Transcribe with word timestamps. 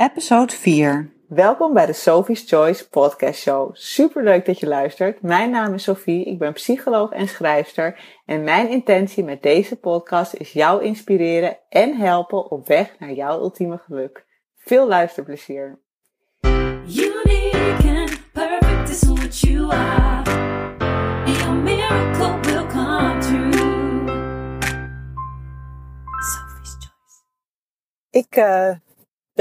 Episode 0.00 0.52
4. 0.52 1.12
Welkom 1.28 1.74
bij 1.74 1.86
de 1.86 1.92
Sophie's 1.92 2.44
Choice 2.46 2.88
podcast 2.88 3.40
show. 3.40 3.70
Super 3.72 4.24
leuk 4.24 4.46
dat 4.46 4.58
je 4.58 4.66
luistert. 4.66 5.22
Mijn 5.22 5.50
naam 5.50 5.74
is 5.74 5.82
Sophie, 5.82 6.24
ik 6.24 6.38
ben 6.38 6.52
psycholoog 6.52 7.10
en 7.10 7.28
schrijfster 7.28 8.00
en 8.26 8.44
mijn 8.44 8.68
intentie 8.68 9.24
met 9.24 9.42
deze 9.42 9.76
podcast 9.76 10.34
is 10.34 10.52
jou 10.52 10.84
inspireren 10.84 11.58
en 11.68 11.96
helpen 11.96 12.50
op 12.50 12.66
weg 12.66 12.98
naar 12.98 13.12
jouw 13.12 13.40
ultieme 13.40 13.78
geluk. 13.78 14.24
Veel 14.56 14.88
luisterplezier. 14.88 15.78
Unique 16.86 17.88
and 17.88 18.32
perfect 18.32 18.88
is 18.88 19.02
what 19.02 19.38
you 19.38 19.72
are. 19.72 20.30
And 21.24 21.36
your 21.36 21.54
miracle 21.54 22.40
will 22.40 22.66
come 22.66 23.18
true. 23.20 23.52
Sophie's 26.20 26.76
Choice. 26.78 27.22
Ik 28.10 28.36
eh, 28.36 28.70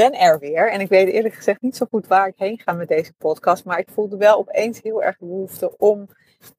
ben 0.04 0.14
er 0.14 0.40
weer 0.40 0.72
en 0.72 0.80
ik 0.80 0.90
weet 0.90 1.08
eerlijk 1.08 1.34
gezegd 1.34 1.62
niet 1.62 1.76
zo 1.76 1.86
goed 1.90 2.08
waar 2.08 2.28
ik 2.28 2.38
heen 2.38 2.60
ga 2.60 2.74
met 2.74 2.88
deze 2.88 3.14
podcast, 3.14 3.66
maar 3.66 3.80
ik 3.80 3.90
voelde 3.90 4.18
wel 4.18 4.38
opeens 4.38 4.82
heel 4.82 5.04
erg 5.04 5.18
behoefte 5.18 5.78
om 5.78 6.08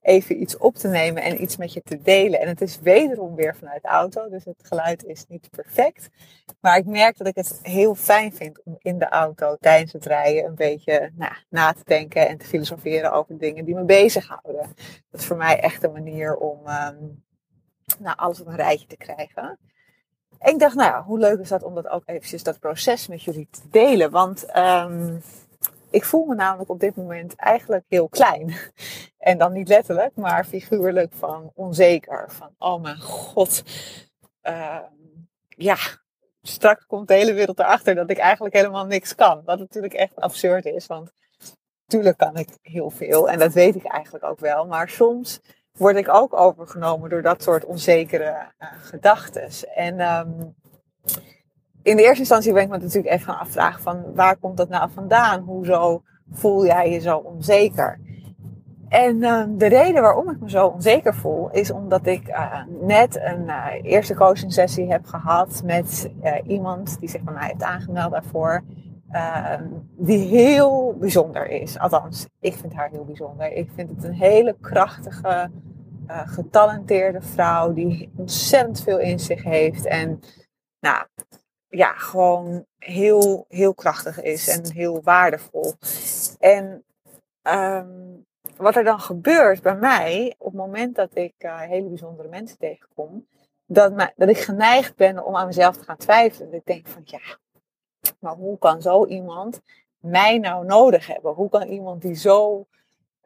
even 0.01 0.41
iets 0.41 0.57
op 0.57 0.75
te 0.75 0.89
nemen 0.89 1.23
en 1.23 1.43
iets 1.43 1.57
met 1.57 1.73
je 1.73 1.83
te 1.83 2.03
delen. 2.03 2.41
En 2.41 2.49
het 2.49 2.61
is 2.61 2.81
wederom 2.81 3.35
weer 3.35 3.57
vanuit 3.57 3.83
de 3.83 3.89
auto, 3.89 4.29
dus 4.29 4.45
het 4.45 4.63
geluid 4.63 5.05
is 5.05 5.25
niet 5.29 5.51
perfect. 5.51 6.09
Maar 6.61 6.77
ik 6.77 6.87
merk 6.87 7.19
dat 7.19 7.27
ik 7.27 7.35
het 7.35 7.59
heel 7.63 7.95
fijn 7.95 8.33
vind 8.33 8.63
om 8.65 8.77
in 8.79 8.99
de 8.99 9.09
auto 9.09 9.57
tijdens 9.61 9.93
het 9.93 10.07
rijden 10.07 10.45
een 10.45 10.55
beetje 10.55 11.11
nou, 11.15 11.33
na 11.49 11.73
te 11.73 11.83
denken 11.85 12.29
en 12.29 12.39
te 12.39 12.47
filosoferen 12.47 13.13
over 13.13 13.39
dingen 13.39 13.65
die 13.65 13.75
me 13.75 13.85
bezighouden. 13.85 14.75
Dat 15.11 15.21
is 15.21 15.27
voor 15.27 15.37
mij 15.37 15.61
echt 15.61 15.83
een 15.83 15.93
manier 15.93 16.37
om 16.37 16.67
ehm, 16.67 17.05
nou, 17.99 18.17
alles 18.17 18.41
op 18.41 18.47
een 18.47 18.57
rijtje 18.57 18.87
te 18.87 18.97
krijgen. 18.97 19.59
Ik 20.41 20.59
dacht, 20.59 20.75
nou 20.75 20.91
ja, 20.91 21.03
hoe 21.03 21.19
leuk 21.19 21.39
is 21.39 21.49
dat 21.49 21.63
om 21.63 21.75
dat 21.75 21.89
ook 21.89 22.03
eventjes 22.07 22.43
dat 22.43 22.59
proces 22.59 23.07
met 23.07 23.23
jullie 23.23 23.49
te 23.51 23.61
delen. 23.71 24.11
Want 24.11 24.45
ehm, 24.45 25.17
ik 25.91 26.05
voel 26.05 26.25
me 26.25 26.35
namelijk 26.35 26.71
op 26.71 26.81
dit 26.81 26.97
moment 26.97 27.35
eigenlijk 27.37 27.85
heel 27.89 28.09
klein. 28.09 28.55
En 29.19 29.39
dan 29.39 29.53
niet 29.53 29.69
letterlijk, 29.69 30.17
maar 30.17 30.45
figuurlijk 30.45 31.13
van 31.13 31.51
onzeker. 31.55 32.25
Van, 32.33 32.51
oh 32.59 32.83
mijn 32.83 33.01
god. 33.01 33.63
Ehm, 34.41 34.83
ja, 35.49 35.77
straks 36.43 36.87
komt 36.87 37.09
de 37.09 37.15
hele 37.15 37.33
wereld 37.33 37.59
erachter 37.59 37.95
dat 37.95 38.11
ik 38.11 38.19
eigenlijk 38.19 38.55
helemaal 38.55 38.87
niks 38.87 39.15
kan. 39.15 39.43
Wat 39.45 39.59
natuurlijk 39.59 39.95
echt 39.95 40.17
absurd 40.17 40.65
is, 40.65 40.87
want 40.87 41.13
natuurlijk 41.85 42.19
kan 42.19 42.37
ik 42.37 42.49
heel 42.63 42.91
veel. 42.91 43.29
En 43.29 43.39
dat 43.39 43.53
weet 43.53 43.75
ik 43.75 43.85
eigenlijk 43.85 44.25
ook 44.25 44.41
wel. 44.41 44.67
Maar 44.67 44.89
soms 44.89 45.41
word 45.79 45.97
ik 45.97 46.09
ook 46.09 46.35
overgenomen 46.35 47.11
door 47.11 47.23
dat 47.23 47.43
soort 47.43 47.65
onzekere 47.65 48.53
uh, 48.61 48.69
gedachten. 48.83 49.49
En 49.75 50.01
ehm, 50.01 50.31
in 51.83 51.97
de 51.97 52.03
eerste 52.03 52.19
instantie 52.19 52.53
ben 52.53 52.63
ik 52.63 52.69
me 52.69 52.79
natuurlijk 52.79 53.15
even 53.15 53.27
gaan 53.27 53.39
afvragen 53.39 53.83
van 53.83 54.15
waar 54.15 54.37
komt 54.37 54.57
dat 54.57 54.69
nou 54.69 54.91
vandaan? 54.95 55.41
Hoezo 55.41 56.03
voel 56.31 56.67
jij 56.67 56.91
je 56.91 56.99
zo 56.99 57.17
onzeker? 57.17 58.01
En 58.89 59.17
uh, 59.17 59.45
de 59.49 59.67
reden 59.67 60.03
waarom 60.03 60.31
ik 60.31 60.41
me 60.41 60.51
zo 60.51 60.67
onzeker 60.67 61.15
voel, 61.15 61.51
is 61.51 61.71
omdat 61.71 62.07
ik 62.07 62.29
uh, 62.29 62.63
net 62.81 63.17
een 63.17 63.45
uh, 63.47 63.67
eerste 63.83 64.15
coaching 64.15 64.53
sessie 64.53 64.91
heb 64.91 65.07
gehad 65.07 65.63
met 65.65 66.11
iemand 66.47 67.01
die 67.01 67.09
zich 67.09 67.23
bij 67.23 67.35
mij 67.35 67.47
heeft 67.47 67.63
aangemeld 67.63 68.13
daarvoor. 68.13 68.63
Ehm, 69.11 69.65
die 69.97 70.29
heel 70.29 70.97
bijzonder 70.99 71.47
is. 71.47 71.79
Althans, 71.79 72.27
ik 72.41 72.55
vind 72.55 72.73
haar 72.75 72.91
heel 72.91 73.05
bijzonder. 73.05 73.53
Ik 73.53 73.71
vind 73.75 73.91
het 73.91 74.05
een 74.05 74.15
hele 74.15 74.57
krachtige, 74.61 75.51
getalenteerde 76.07 77.23
vrouw 77.23 77.73
die 77.73 78.11
ontzettend 78.17 78.83
veel 78.83 78.99
in 78.99 79.19
zich 79.19 79.43
heeft. 79.43 79.87
En 79.87 80.21
nou, 80.81 81.07
ja, 81.69 81.93
gewoon 81.93 82.65
heel, 82.79 83.45
heel 83.49 83.75
krachtig 83.75 84.23
is 84.23 84.49
en 84.49 84.73
heel 84.73 85.03
waardevol. 85.03 85.75
En 86.39 86.85
um, 87.43 88.27
wat 88.57 88.77
er 88.77 88.85
dan 88.85 89.01
gebeurt 89.01 89.63
bij 89.63 89.77
mij, 89.77 90.35
op 90.39 90.47
het 90.47 90.61
moment 90.61 90.95
dat 90.95 91.11
ik 91.17 91.35
uh, 91.39 91.61
hele 91.61 91.89
bijzondere 91.89 92.29
mensen 92.29 92.59
tegenkom, 92.59 93.27
dat, 93.67 94.13
dat 94.17 94.29
ik 94.29 94.39
geneigd 94.39 94.97
ben 94.97 95.25
om 95.25 95.37
aan 95.37 95.47
mezelf 95.47 95.77
te 95.77 95.85
gaan 95.85 95.97
twijfelen. 95.97 96.53
Ik 96.53 96.65
denk 96.65 96.87
van 96.87 97.03
ja, 97.05 97.21
maar 98.19 98.35
hoe 98.35 98.59
kan 98.59 98.83
zo 98.83 99.07
iemand 99.07 99.61
mij 99.99 100.39
nou 100.39 100.65
nodig 100.65 101.07
hebben? 101.07 101.33
Hoe 101.33 101.49
kan 101.49 101.69
iemand 101.69 102.03
die 102.03 102.15
zo 102.15 102.67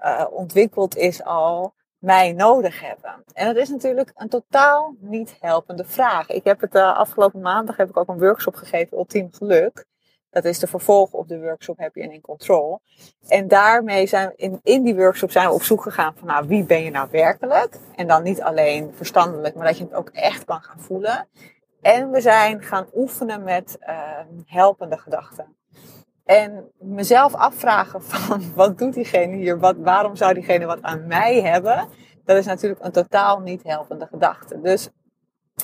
uh, 0.01 0.25
ontwikkeld 0.31 0.97
is 0.97 1.25
al, 1.25 1.75
mij 1.99 2.33
nodig 2.33 2.81
hebben? 2.81 3.25
En 3.33 3.47
dat 3.47 3.57
is 3.57 3.69
natuurlijk 3.69 4.13
een 4.15 4.29
totaal 4.29 4.95
niet 4.99 5.37
helpende 5.41 5.85
vraag. 5.85 6.29
Ik 6.29 6.45
heb 6.45 6.61
het 6.61 6.75
uh, 6.75 6.97
afgelopen 6.97 7.41
maandag 7.41 7.77
heb 7.77 7.89
ik 7.89 7.97
ook 7.97 8.09
een 8.09 8.19
workshop 8.19 8.55
gegeven, 8.55 8.97
Ultiem 8.97 9.29
Geluk. 9.33 9.87
Dat 10.31 10.45
is 10.45 10.59
de 10.59 10.67
vervolg 10.67 11.13
op 11.13 11.29
de 11.29 11.41
workshop 11.41 11.79
Happy 11.79 12.03
and 12.03 12.13
in 12.13 12.21
Control. 12.21 12.81
En 13.29 13.49
daarmee 13.49 14.07
zijn 14.07 14.29
we 14.29 14.35
in, 14.37 14.61
in 14.63 14.83
die 14.83 14.95
workshop 14.95 15.31
zijn 15.31 15.49
we 15.49 15.55
op 15.55 15.63
zoek 15.63 15.83
gegaan 15.83 16.15
van 16.17 16.29
nou, 16.29 16.47
wie 16.49 16.65
ben 16.65 16.83
je 16.83 16.91
nou 16.91 17.09
werkelijk? 17.11 17.79
En 17.97 18.07
dan 18.07 18.23
niet 18.23 18.43
alleen 18.43 18.93
verstandelijk, 18.95 19.55
maar 19.55 19.67
dat 19.67 19.79
je 19.79 19.85
het 19.85 19.95
ook 19.95 20.09
echt 20.09 20.45
kan 20.45 20.63
gaan 20.63 20.81
voelen. 20.81 21.29
En 21.83 22.11
we 22.11 22.21
zijn 22.21 22.63
gaan 22.63 22.87
oefenen 22.95 23.43
met 23.43 23.77
uh, 23.81 24.19
helpende 24.47 24.99
gedachten. 24.99 25.57
En 26.25 26.71
mezelf 26.79 27.35
afvragen 27.35 28.03
van 28.13 28.55
wat 28.55 28.79
doet 28.79 28.95
diegene 28.95 29.37
hier? 29.37 29.59
Wat, 29.59 29.77
waarom 29.77 30.17
zou 30.17 30.35
diegene 30.35 30.67
wat 30.67 30.83
aan 30.83 31.07
mij 31.07 31.41
hebben? 31.41 31.89
Dat 32.25 32.37
is 32.37 32.47
natuurlijk 32.47 32.85
een 32.85 32.93
totaal 32.93 33.41
niet 33.41 33.63
helpende 33.63 34.07
gedachte. 34.07 34.61
Dus 34.61 34.89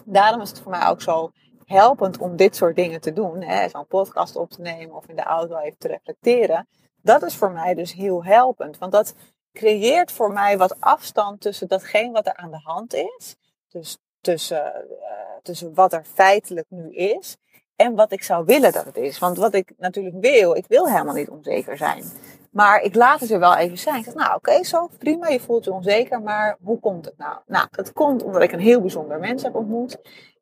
daarom 0.04 0.40
is 0.40 0.48
het 0.48 0.60
voor 0.60 0.70
mij 0.70 0.86
ook 0.86 1.02
zo 1.02 1.30
helpend 1.64 2.18
om 2.18 2.36
dit 2.36 2.56
soort 2.56 2.76
dingen 2.76 3.00
te 3.00 3.12
doen. 3.12 3.44
Zo'n 3.70 3.86
podcast 3.86 4.36
op 4.36 4.50
te 4.50 4.60
nemen 4.60 4.96
of 4.96 5.08
in 5.08 5.16
de 5.16 5.22
auto 5.22 5.56
even 5.56 5.78
te 5.78 5.88
reflecteren. 5.88 6.68
Dat 7.02 7.22
is 7.22 7.36
voor 7.36 7.50
mij 7.50 7.74
dus 7.74 7.92
heel 7.92 8.24
helpend. 8.24 8.78
Want 8.78 8.92
dat 8.92 9.14
creëert 9.52 10.12
voor 10.12 10.32
mij 10.32 10.58
wat 10.58 10.80
afstand 10.80 11.40
tussen 11.40 11.68
datgene 11.68 12.12
wat 12.12 12.26
er 12.26 12.36
aan 12.36 12.50
de 12.50 12.60
hand 12.62 12.94
is. 12.94 13.36
Dus 13.68 13.98
tussen, 14.20 14.84
uh, 15.00 15.06
tussen 15.42 15.74
wat 15.74 15.92
er 15.92 16.04
feitelijk 16.14 16.66
nu 16.68 16.92
is. 16.92 17.36
En 17.76 17.94
wat 17.94 18.12
ik 18.12 18.22
zou 18.22 18.44
willen 18.44 18.72
dat 18.72 18.84
het 18.84 18.96
is. 18.96 19.18
Want 19.18 19.36
wat 19.36 19.54
ik 19.54 19.72
natuurlijk 19.76 20.16
wil, 20.20 20.56
ik 20.56 20.64
wil 20.68 20.88
helemaal 20.88 21.14
niet 21.14 21.28
onzeker 21.28 21.76
zijn. 21.76 22.04
Maar 22.50 22.80
ik 22.80 22.94
laat 22.94 23.20
het 23.20 23.30
er 23.30 23.38
wel 23.38 23.56
even 23.56 23.78
zijn. 23.78 23.96
Ik 23.96 24.04
zeg, 24.04 24.14
nou 24.14 24.34
oké, 24.34 24.64
zo 24.64 24.88
prima, 24.98 25.28
je 25.28 25.40
voelt 25.40 25.64
je 25.64 25.72
onzeker, 25.72 26.22
maar 26.22 26.56
hoe 26.62 26.80
komt 26.80 27.04
het 27.04 27.18
nou? 27.18 27.38
Nou, 27.46 27.66
het 27.70 27.92
komt 27.92 28.22
omdat 28.22 28.42
ik 28.42 28.52
een 28.52 28.60
heel 28.60 28.80
bijzonder 28.80 29.18
mens 29.18 29.42
heb 29.42 29.54
ontmoet. 29.54 29.98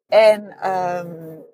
En, 0.09 0.71
um, 0.71 1.45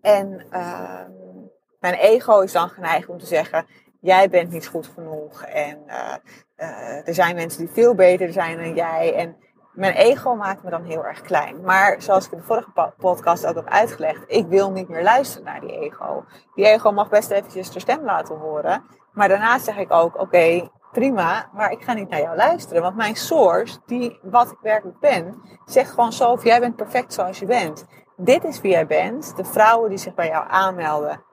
en 0.00 0.32
um, 0.52 1.50
mijn 1.80 1.94
ego 1.94 2.40
is 2.40 2.52
dan 2.52 2.68
geneigd 2.68 3.08
om 3.08 3.18
te 3.18 3.26
zeggen: 3.26 3.66
jij 4.00 4.28
bent 4.28 4.50
niet 4.50 4.66
goed 4.66 4.86
genoeg. 4.86 5.42
En 5.42 5.78
uh, 5.86 6.14
uh, 6.56 7.08
er 7.08 7.14
zijn 7.14 7.34
mensen 7.34 7.60
die 7.60 7.74
veel 7.74 7.94
beter 7.94 8.32
zijn 8.32 8.56
dan 8.56 8.74
jij. 8.74 9.14
En 9.14 9.36
mijn 9.72 9.94
ego 9.94 10.34
maakt 10.34 10.62
me 10.62 10.70
dan 10.70 10.84
heel 10.84 11.04
erg 11.04 11.20
klein. 11.20 11.60
Maar 11.60 12.02
zoals 12.02 12.26
ik 12.26 12.32
in 12.32 12.38
de 12.38 12.44
vorige 12.44 12.92
podcast 12.96 13.46
ook 13.46 13.54
heb 13.54 13.68
uitgelegd, 13.68 14.24
ik 14.26 14.46
wil 14.46 14.70
niet 14.70 14.88
meer 14.88 15.02
luisteren 15.02 15.44
naar 15.44 15.60
die 15.60 15.78
ego. 15.78 16.24
Die 16.54 16.66
ego 16.66 16.92
mag 16.92 17.08
best 17.08 17.30
eventjes 17.30 17.70
de 17.70 17.80
stem 17.80 18.04
laten 18.04 18.36
horen. 18.36 18.84
Maar 19.12 19.28
daarna 19.28 19.58
zeg 19.58 19.76
ik 19.76 19.92
ook: 19.92 20.20
oké, 20.20 20.68
prima, 20.92 21.48
maar 21.52 21.70
ik 21.70 21.82
ga 21.82 21.92
niet 21.92 22.08
naar 22.08 22.20
jou 22.20 22.36
luisteren. 22.36 22.82
Want 22.82 22.96
mijn 22.96 23.16
source, 23.16 23.78
die, 23.86 24.18
wat 24.22 24.50
ik 24.50 24.58
werkelijk 24.60 24.98
ben, 25.00 25.42
zegt 25.64 25.90
gewoon 25.90 26.12
zo: 26.12 26.38
jij 26.42 26.60
bent 26.60 26.76
perfect 26.76 27.12
zoals 27.12 27.38
je 27.38 27.46
bent. 27.46 27.86
Dit 28.16 28.44
is 28.44 28.60
wie 28.60 28.70
jij 28.70 28.86
bent. 28.86 29.36
De 29.36 29.44
vrouwen 29.44 29.88
die 29.88 29.98
zich 29.98 30.14
bij 30.14 30.28
jou 30.28 30.44
aanmelden, 30.48 31.24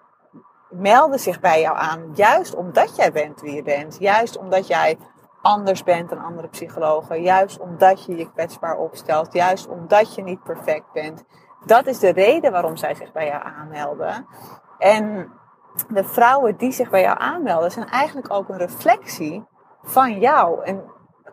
melden 0.69 1.19
zich 1.19 1.39
bij 1.39 1.61
jou 1.61 1.77
aan. 1.77 2.11
Juist 2.13 2.55
omdat 2.55 2.95
jij 2.95 3.11
bent 3.11 3.41
wie 3.41 3.55
je 3.55 3.63
bent. 3.63 3.97
Juist 3.99 4.37
omdat 4.37 4.67
jij 4.67 4.97
anders 5.45 5.83
bent 5.83 6.09
dan 6.09 6.23
andere 6.23 6.47
psychologen. 6.47 7.21
Juist 7.21 7.59
omdat 7.59 8.05
je 8.05 8.15
je 8.15 8.31
kwetsbaar 8.31 8.77
opstelt. 8.77 9.33
Juist 9.33 9.67
omdat 9.67 10.15
je 10.15 10.23
niet 10.23 10.43
perfect 10.43 10.91
bent. 10.93 11.23
Dat 11.65 11.85
is 11.85 11.99
de 11.99 12.11
reden 12.11 12.51
waarom 12.51 12.77
zij 12.77 12.95
zich 12.95 13.11
bij 13.11 13.27
jou 13.27 13.43
aanmelden. 13.43 14.27
En 14.77 15.31
de 15.87 16.03
vrouwen 16.03 16.57
die 16.57 16.71
zich 16.71 16.89
bij 16.89 17.01
jou 17.01 17.19
aanmelden, 17.19 17.71
zijn 17.71 17.89
eigenlijk 17.89 18.33
ook 18.33 18.49
een 18.49 18.57
reflectie 18.57 19.45
van 19.81 20.19
jou. 20.19 20.63
En 20.63 20.83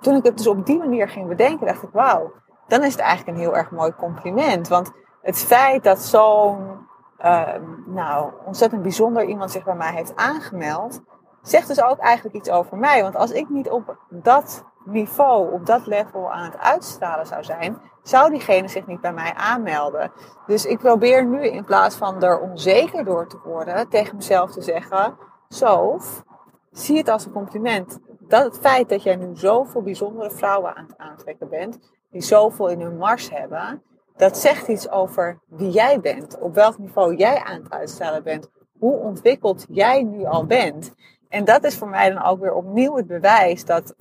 toen 0.01 0.17
ik 0.17 0.25
het 0.25 0.37
dus 0.37 0.47
op 0.47 0.67
die 0.67 0.79
manier 0.79 1.09
ging 1.09 1.29
bedenken, 1.29 1.67
dacht 1.67 1.83
ik, 1.83 1.91
wauw, 1.93 2.33
dan 2.67 2.83
is 2.83 2.93
het 2.93 3.01
eigenlijk 3.01 3.37
een 3.37 3.45
heel 3.45 3.57
erg 3.57 3.71
mooi 3.71 3.95
compliment. 3.95 4.69
Want 4.69 4.93
het 5.23 5.39
feit 5.39 5.85
dat 5.85 5.99
zo'n 5.99 6.87
uh, 7.25 7.49
nou, 7.87 8.33
ontzettend 8.45 8.83
bijzonder 8.83 9.25
iemand 9.25 9.51
zich 9.51 9.65
bij 9.65 9.75
mij 9.75 9.93
heeft 9.93 10.17
aangemeld, 10.17 11.03
zegt 11.43 11.69
dus 11.69 11.83
ook 11.83 11.99
eigenlijk 11.99 12.37
iets 12.37 12.51
over 12.51 12.77
mij. 12.77 13.03
Want 13.03 13.17
als 13.17 13.31
ik 13.31 13.49
niet 13.49 13.71
op 13.71 13.97
dat 14.09 14.65
niveau, 14.85 15.53
op 15.53 15.67
dat 15.67 15.87
level 15.87 16.33
aan 16.33 16.45
het 16.45 16.59
uitstralen 16.59 17.27
zou 17.27 17.45
zijn, 17.45 17.81
zou 18.03 18.31
diegene 18.31 18.69
zich 18.69 18.87
niet 18.87 19.01
bij 19.01 19.13
mij 19.13 19.35
aanmelden. 19.35 20.13
Dus 20.47 20.65
ik 20.65 20.79
probeer 20.79 21.27
nu 21.27 21.47
in 21.47 21.65
plaats 21.65 21.97
van 21.97 22.23
er 22.23 22.41
onzeker 22.41 23.05
door 23.05 23.29
te 23.29 23.39
worden, 23.45 23.89
tegen 23.89 24.17
mezelf 24.17 24.53
te 24.53 24.63
zeggen: 24.63 25.17
Sof, 25.49 26.23
zie 26.71 26.99
het 26.99 27.09
als 27.09 27.27
een 27.27 27.33
compliment. 27.33 27.99
Dat 28.19 28.45
het 28.45 28.59
feit 28.59 28.89
dat 28.89 29.03
jij 29.03 29.17
nu 29.17 29.37
zoveel 29.37 29.83
bijzondere 29.83 30.31
vrouwen 30.31 30.77
aan 30.77 30.87
het 30.87 30.99
aantrekken 30.99 31.49
bent, 31.49 31.79
die 32.11 32.23
zoveel 32.23 32.69
in 32.69 32.81
hun 32.81 32.97
mars 32.97 33.31
hebben, 33.31 33.83
dat 34.17 34.39
zegt 34.39 34.69
iets 34.69 34.91
over 34.91 35.41
wie 35.47 35.71
jij 35.71 36.01
bent, 36.01 36.39
op 36.39 36.55
welk 36.55 36.79
niveau 36.79 37.17
jij 37.17 37.43
aan 37.43 37.63
het 37.63 37.73
uitstralen 37.73 38.23
bent, 38.23 38.51
hoe 38.79 38.97
ontwikkeld 38.97 39.67
jij 39.69 40.03
nu 40.03 40.25
al 40.25 40.47
bent. 40.47 40.95
En 41.33 41.45
dat 41.45 41.65
is 41.65 41.77
voor 41.77 41.89
mij 41.89 42.11
dan 42.11 42.23
ook 42.23 42.41
weer 42.41 42.55
opnieuw 42.55 42.97
het 42.97 43.07
bewijs 43.07 43.65
dat 43.65 43.95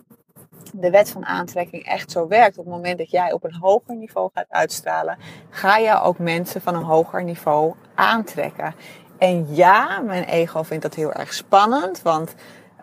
de 0.73 0.89
wet 0.89 1.09
van 1.09 1.25
aantrekking 1.25 1.85
echt 1.85 2.11
zo 2.11 2.27
werkt. 2.27 2.57
Op 2.57 2.65
het 2.65 2.73
moment 2.73 2.97
dat 2.97 3.11
jij 3.11 3.31
op 3.31 3.43
een 3.43 3.55
hoger 3.55 3.95
niveau 3.95 4.29
gaat 4.33 4.45
uitstralen, 4.49 5.17
ga 5.49 5.77
je 5.77 6.01
ook 6.01 6.17
mensen 6.17 6.61
van 6.61 6.75
een 6.75 6.83
hoger 6.83 7.23
niveau 7.23 7.73
aantrekken. 7.95 8.75
En 9.17 9.55
ja, 9.55 9.99
mijn 9.99 10.23
ego 10.23 10.63
vindt 10.63 10.83
dat 10.83 10.95
heel 10.95 11.13
erg 11.13 11.33
spannend, 11.33 12.01
want 12.01 12.35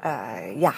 uh, 0.04 0.60
ja, 0.60 0.72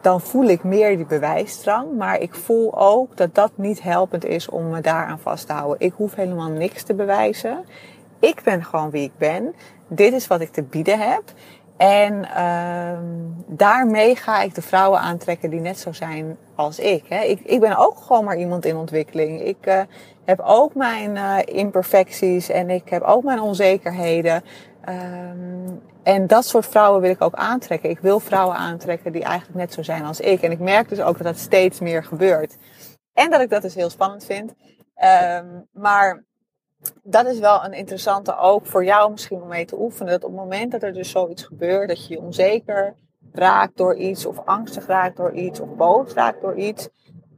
dan 0.00 0.20
voel 0.20 0.44
ik 0.44 0.64
meer 0.64 0.96
die 0.96 1.06
bewijsdrang. 1.06 1.96
Maar 1.96 2.20
ik 2.20 2.34
voel 2.34 2.78
ook 2.78 3.16
dat 3.16 3.34
dat 3.34 3.52
niet 3.54 3.82
helpend 3.82 4.24
is 4.24 4.48
om 4.48 4.68
me 4.68 4.80
daaraan 4.80 5.18
vast 5.18 5.46
te 5.46 5.52
houden. 5.52 5.86
Ik 5.86 5.92
hoef 5.96 6.14
helemaal 6.14 6.50
niks 6.50 6.82
te 6.82 6.94
bewijzen. 6.94 7.64
Ik 8.18 8.42
ben 8.44 8.64
gewoon 8.64 8.90
wie 8.90 9.02
ik 9.02 9.18
ben. 9.18 9.54
Dit 9.88 10.12
is 10.12 10.26
wat 10.26 10.40
ik 10.40 10.50
te 10.50 10.62
bieden 10.62 10.98
heb. 10.98 11.22
En 11.78 12.14
uh, 12.14 12.98
daarmee 13.46 14.16
ga 14.16 14.42
ik 14.42 14.54
de 14.54 14.62
vrouwen 14.62 15.00
aantrekken 15.00 15.50
die 15.50 15.60
net 15.60 15.78
zo 15.78 15.92
zijn 15.92 16.36
als 16.54 16.78
ik. 16.78 17.04
Hè. 17.08 17.22
Ik, 17.22 17.40
ik 17.40 17.60
ben 17.60 17.76
ook 17.76 17.98
gewoon 17.98 18.24
maar 18.24 18.36
iemand 18.36 18.64
in 18.64 18.76
ontwikkeling. 18.76 19.40
Ik 19.40 19.66
uh, 19.66 19.80
heb 20.24 20.40
ook 20.40 20.74
mijn 20.74 21.16
uh, 21.16 21.38
imperfecties 21.44 22.48
en 22.48 22.70
ik 22.70 22.88
heb 22.88 23.02
ook 23.02 23.22
mijn 23.22 23.40
onzekerheden. 23.40 24.42
Um, 24.88 25.80
en 26.02 26.26
dat 26.26 26.44
soort 26.44 26.66
vrouwen 26.66 27.00
wil 27.00 27.10
ik 27.10 27.22
ook 27.22 27.34
aantrekken. 27.34 27.90
Ik 27.90 27.98
wil 27.98 28.20
vrouwen 28.20 28.56
aantrekken 28.56 29.12
die 29.12 29.22
eigenlijk 29.22 29.58
net 29.58 29.72
zo 29.72 29.82
zijn 29.82 30.04
als 30.04 30.20
ik. 30.20 30.42
En 30.42 30.50
ik 30.50 30.58
merk 30.58 30.88
dus 30.88 31.00
ook 31.00 31.16
dat 31.16 31.26
dat 31.26 31.38
steeds 31.38 31.80
meer 31.80 32.04
gebeurt. 32.04 32.56
En 33.12 33.30
dat 33.30 33.40
ik 33.40 33.50
dat 33.50 33.62
dus 33.62 33.74
heel 33.74 33.90
spannend 33.90 34.24
vind. 34.24 34.54
Um, 35.40 35.66
maar 35.72 36.24
dat 37.02 37.26
is 37.26 37.38
wel 37.38 37.64
een 37.64 37.72
interessante 37.72 38.36
ook 38.36 38.66
voor 38.66 38.84
jou 38.84 39.10
misschien 39.10 39.42
om 39.42 39.48
mee 39.48 39.64
te 39.64 39.80
oefenen. 39.80 40.12
Dat 40.12 40.24
op 40.24 40.30
het 40.30 40.40
moment 40.40 40.72
dat 40.72 40.82
er 40.82 40.92
dus 40.92 41.10
zoiets 41.10 41.42
gebeurt, 41.42 41.88
dat 41.88 42.06
je 42.06 42.14
je 42.14 42.20
onzeker 42.20 42.96
raakt 43.32 43.76
door 43.76 43.96
iets, 43.96 44.26
of 44.26 44.38
angstig 44.44 44.86
raakt 44.86 45.16
door 45.16 45.32
iets, 45.32 45.60
of 45.60 45.68
boos 45.74 46.12
raakt 46.12 46.40
door 46.40 46.56
iets, 46.56 46.88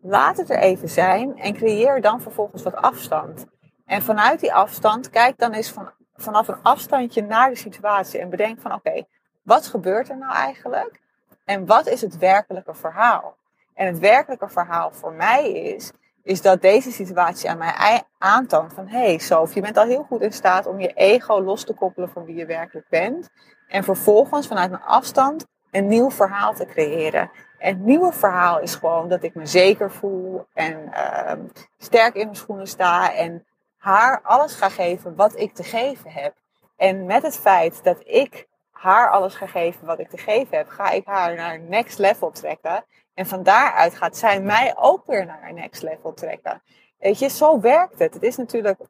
laat 0.02 0.36
het 0.36 0.50
er 0.50 0.58
even 0.58 0.88
zijn 0.88 1.38
en 1.38 1.54
creëer 1.54 2.00
dan 2.00 2.20
vervolgens 2.20 2.62
wat 2.62 2.74
afstand. 2.74 3.46
En 3.84 4.02
vanuit 4.02 4.40
die 4.40 4.54
afstand, 4.54 5.10
kijk 5.10 5.38
dan 5.38 5.52
eens 5.52 5.70
van, 5.70 5.90
vanaf 6.14 6.48
een 6.48 6.62
afstandje 6.62 7.22
naar 7.22 7.50
de 7.50 7.56
situatie 7.56 8.20
en 8.20 8.30
bedenk 8.30 8.60
van 8.60 8.72
oké, 8.72 9.04
wat 9.42 9.66
gebeurt 9.66 10.08
er 10.08 10.18
nou 10.18 10.34
eigenlijk? 10.34 11.00
En 11.44 11.66
wat 11.66 11.86
is 11.86 12.00
het 12.00 12.18
werkelijke 12.18 12.74
verhaal? 12.74 13.36
En 13.74 13.86
het 13.86 13.98
werkelijke 13.98 14.48
verhaal 14.48 14.90
voor 14.90 15.12
mij 15.12 15.52
is, 15.52 15.92
is 16.22 16.42
dat 16.42 16.62
deze 16.62 16.92
situatie 16.92 17.50
aan 17.50 17.58
mij 17.58 18.02
aantoont 18.18 18.72
van 18.72 18.88
hé, 18.88 18.98
hey, 18.98 19.18
Sof, 19.18 19.54
je 19.54 19.60
bent 19.60 19.76
al 19.76 19.86
heel 19.86 20.02
goed 20.02 20.20
in 20.20 20.32
staat 20.32 20.66
om 20.66 20.80
je 20.80 20.92
ego 20.92 21.42
los 21.42 21.64
te 21.64 21.74
koppelen 21.74 22.10
van 22.10 22.24
wie 22.24 22.36
je 22.36 22.46
werkelijk 22.46 22.88
bent. 22.88 23.28
En 23.68 23.84
vervolgens 23.84 24.46
vanuit 24.46 24.72
een 24.72 24.82
afstand 24.82 25.46
een 25.70 25.86
nieuw 25.86 26.10
verhaal 26.10 26.54
te 26.54 26.66
creëren. 26.66 27.30
En 27.58 27.76
het 27.76 27.84
nieuwe 27.84 28.12
verhaal 28.12 28.60
is 28.60 28.74
gewoon 28.74 29.08
dat 29.08 29.22
ik 29.22 29.34
me 29.34 29.46
zeker 29.46 29.90
voel 29.90 30.46
en 30.54 30.92
uh, 30.92 31.32
sterk 31.78 32.14
in 32.14 32.24
mijn 32.24 32.36
schoenen 32.36 32.66
sta 32.66 33.14
en 33.14 33.46
haar 33.76 34.20
alles 34.22 34.54
ga 34.54 34.68
geven 34.68 35.14
wat 35.16 35.36
ik 35.36 35.54
te 35.54 35.62
geven 35.62 36.10
heb. 36.10 36.34
En 36.76 37.06
met 37.06 37.22
het 37.22 37.38
feit 37.38 37.84
dat 37.84 38.00
ik 38.04 38.48
haar 38.70 39.10
alles 39.10 39.34
ga 39.34 39.46
geven 39.46 39.86
wat 39.86 39.98
ik 39.98 40.08
te 40.08 40.18
geven 40.18 40.56
heb, 40.56 40.68
ga 40.68 40.90
ik 40.90 41.06
haar 41.06 41.34
naar 41.34 41.60
next 41.60 41.98
level 41.98 42.30
trekken. 42.30 42.84
En 43.14 43.26
van 43.26 43.42
daaruit 43.42 43.94
gaat 43.94 44.16
zij 44.16 44.40
mij 44.40 44.74
ook 44.76 45.06
weer 45.06 45.26
naar 45.26 45.48
een 45.48 45.54
next 45.54 45.82
level 45.82 46.14
trekken. 46.14 46.62
Weet 46.98 47.18
je, 47.18 47.28
zo 47.28 47.60
werkt 47.60 47.98
het. 47.98 48.14
Het 48.14 48.22
is 48.22 48.36
natuurlijk 48.36 48.80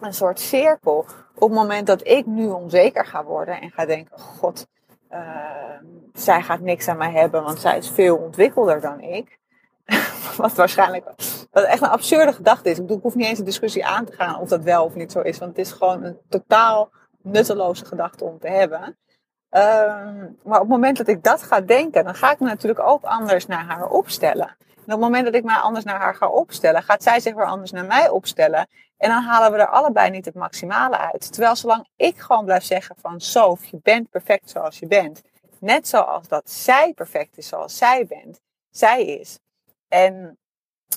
een 0.00 0.14
soort 0.14 0.40
cirkel. 0.40 1.06
Op 1.34 1.48
het 1.48 1.58
moment 1.58 1.86
dat 1.86 2.06
ik 2.06 2.26
nu 2.26 2.48
onzeker 2.48 3.06
ga 3.06 3.24
worden 3.24 3.60
en 3.60 3.70
ga 3.70 3.86
denken: 3.86 4.18
God, 4.18 4.66
uh, 5.10 5.20
zij 6.12 6.42
gaat 6.42 6.60
niks 6.60 6.88
aan 6.88 6.96
mij 6.96 7.12
hebben, 7.12 7.42
want 7.42 7.60
zij 7.60 7.78
is 7.78 7.90
veel 7.90 8.16
ontwikkelder 8.16 8.80
dan 8.80 9.00
ik. 9.00 9.38
wat 10.36 10.54
waarschijnlijk 10.54 11.04
wat 11.50 11.64
echt 11.64 11.82
een 11.82 11.88
absurde 11.88 12.32
gedachte 12.32 12.70
is. 12.70 12.76
Ik, 12.76 12.82
bedoel, 12.82 12.96
ik 12.96 13.02
hoef 13.02 13.14
niet 13.14 13.26
eens 13.26 13.38
een 13.38 13.44
discussie 13.44 13.86
aan 13.86 14.04
te 14.04 14.12
gaan 14.12 14.40
of 14.40 14.48
dat 14.48 14.62
wel 14.62 14.84
of 14.84 14.94
niet 14.94 15.12
zo 15.12 15.20
is. 15.20 15.38
Want 15.38 15.56
het 15.56 15.66
is 15.66 15.72
gewoon 15.72 16.02
een 16.02 16.18
totaal 16.28 16.90
nutteloze 17.22 17.84
gedachte 17.84 18.24
om 18.24 18.38
te 18.38 18.48
hebben. 18.48 18.98
Um, 19.56 20.38
maar 20.42 20.60
op 20.60 20.60
het 20.60 20.68
moment 20.68 20.96
dat 20.96 21.08
ik 21.08 21.22
dat 21.22 21.42
ga 21.42 21.60
denken, 21.60 22.04
dan 22.04 22.14
ga 22.14 22.32
ik 22.32 22.40
me 22.40 22.46
natuurlijk 22.46 22.88
ook 22.88 23.04
anders 23.04 23.46
naar 23.46 23.64
haar 23.64 23.88
opstellen. 23.88 24.56
En 24.58 24.82
op 24.82 24.90
het 24.90 24.98
moment 24.98 25.24
dat 25.24 25.34
ik 25.34 25.44
mij 25.44 25.56
anders 25.56 25.84
naar 25.84 26.00
haar 26.00 26.14
ga 26.14 26.28
opstellen, 26.28 26.82
gaat 26.82 27.02
zij 27.02 27.20
zich 27.20 27.34
weer 27.34 27.46
anders 27.46 27.70
naar 27.70 27.84
mij 27.84 28.08
opstellen. 28.08 28.68
En 28.96 29.08
dan 29.08 29.22
halen 29.22 29.52
we 29.52 29.58
er 29.58 29.68
allebei 29.68 30.10
niet 30.10 30.24
het 30.24 30.34
maximale 30.34 30.98
uit. 30.98 31.32
Terwijl 31.32 31.56
zolang 31.56 31.88
ik 31.96 32.18
gewoon 32.18 32.44
blijf 32.44 32.64
zeggen 32.64 32.96
van 32.98 33.20
Sof, 33.20 33.64
je 33.64 33.78
bent 33.82 34.10
perfect 34.10 34.50
zoals 34.50 34.78
je 34.78 34.86
bent. 34.86 35.22
Net 35.58 35.88
zoals 35.88 36.28
dat 36.28 36.50
zij 36.50 36.92
perfect 36.92 37.38
is 37.38 37.48
zoals 37.48 37.76
zij 37.76 38.06
bent. 38.06 38.40
Zij 38.70 39.04
is. 39.04 39.38
En 39.88 40.38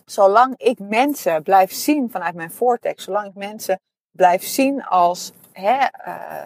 zolang 0.06 0.54
ik 0.58 0.80
mensen 0.80 1.44
blijf 1.44 1.72
zien 1.72 2.12
vanuit 2.12 2.36
mijn 2.36 2.52
vortex, 2.52 3.04
zolang 3.04 3.28
ik 3.28 3.36
mensen 3.36 3.80
blijf 4.12 4.44
zien 4.44 4.86
als 4.86 5.32
uh, 5.64 5.84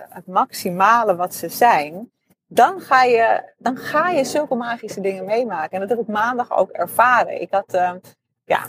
het 0.09 0.27
maximale 0.27 1.15
wat 1.15 1.33
ze 1.33 1.49
zijn, 1.49 2.11
dan 2.47 2.81
ga, 2.81 3.03
je, 3.03 3.53
dan 3.57 3.77
ga 3.77 4.09
je 4.09 4.23
zulke 4.23 4.55
magische 4.55 5.01
dingen 5.01 5.25
meemaken. 5.25 5.71
En 5.71 5.79
dat 5.79 5.89
heb 5.89 5.99
ik 5.99 6.07
maandag 6.07 6.51
ook 6.51 6.69
ervaren. 6.69 7.41
Ik 7.41 7.51
had, 7.51 7.73
uh, 7.73 7.91
ja, 8.45 8.65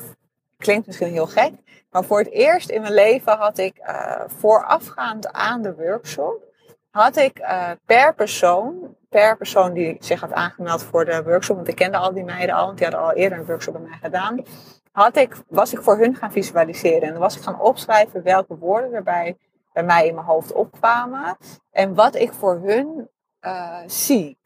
klinkt 0.59 0.87
misschien 0.87 1.13
heel 1.13 1.27
gek, 1.27 1.53
maar 1.91 2.05
voor 2.05 2.19
het 2.19 2.31
eerst 2.31 2.71
in 2.71 2.81
mijn 2.81 2.95
leven 2.95 3.37
had 3.37 3.59
ik 3.59 3.79
uh, 3.79 4.21
voorafgaand 4.27 5.33
aan 5.33 5.63
de 5.63 5.75
workshop, 5.75 6.43
had 6.91 7.17
ik 7.17 7.47
per 7.85 8.15
persoon, 8.15 8.97
per 9.09 9.37
persoon 9.37 9.73
die 9.73 9.97
zich 10.01 10.21
had 10.21 10.33
aangemeld 10.33 10.83
voor 10.83 11.05
de 11.05 11.23
workshop, 11.23 11.57
want 11.57 11.69
ik 11.69 11.77
kende 11.77 11.97
al 11.97 12.13
die 12.13 12.25
meiden 12.25 12.55
al, 12.55 12.67
want 12.67 12.79
die 12.79 12.87
hadden 12.87 13.07
al 13.07 13.13
eerder 13.13 13.39
een 13.39 13.47
workshop 13.47 13.73
bij 13.73 13.83
mij 13.83 13.99
gedaan, 14.03 14.43
had 14.93 15.17
ik, 15.17 15.37
was 15.49 15.73
ik 15.73 15.83
voor 15.83 15.99
hun 15.99 16.15
gaan 16.15 16.33
visualiseren. 16.33 17.03
En 17.03 17.11
dan 17.11 17.21
was 17.21 17.37
ik 17.37 17.43
gaan 17.43 17.61
opschrijven 17.61 18.23
welke 18.23 18.57
woorden 18.57 18.93
erbij 18.93 19.37
bij 19.75 19.85
mij 19.85 20.07
in 20.07 20.15
mijn 20.15 20.27
hoofd 20.27 20.53
opkwamen. 20.53 21.37
En 21.71 21.95
wat 21.95 22.15
ik 22.15 22.33
voor 22.33 22.61
hun 22.63 23.09
uh, 23.41 23.79
zie 23.87 24.39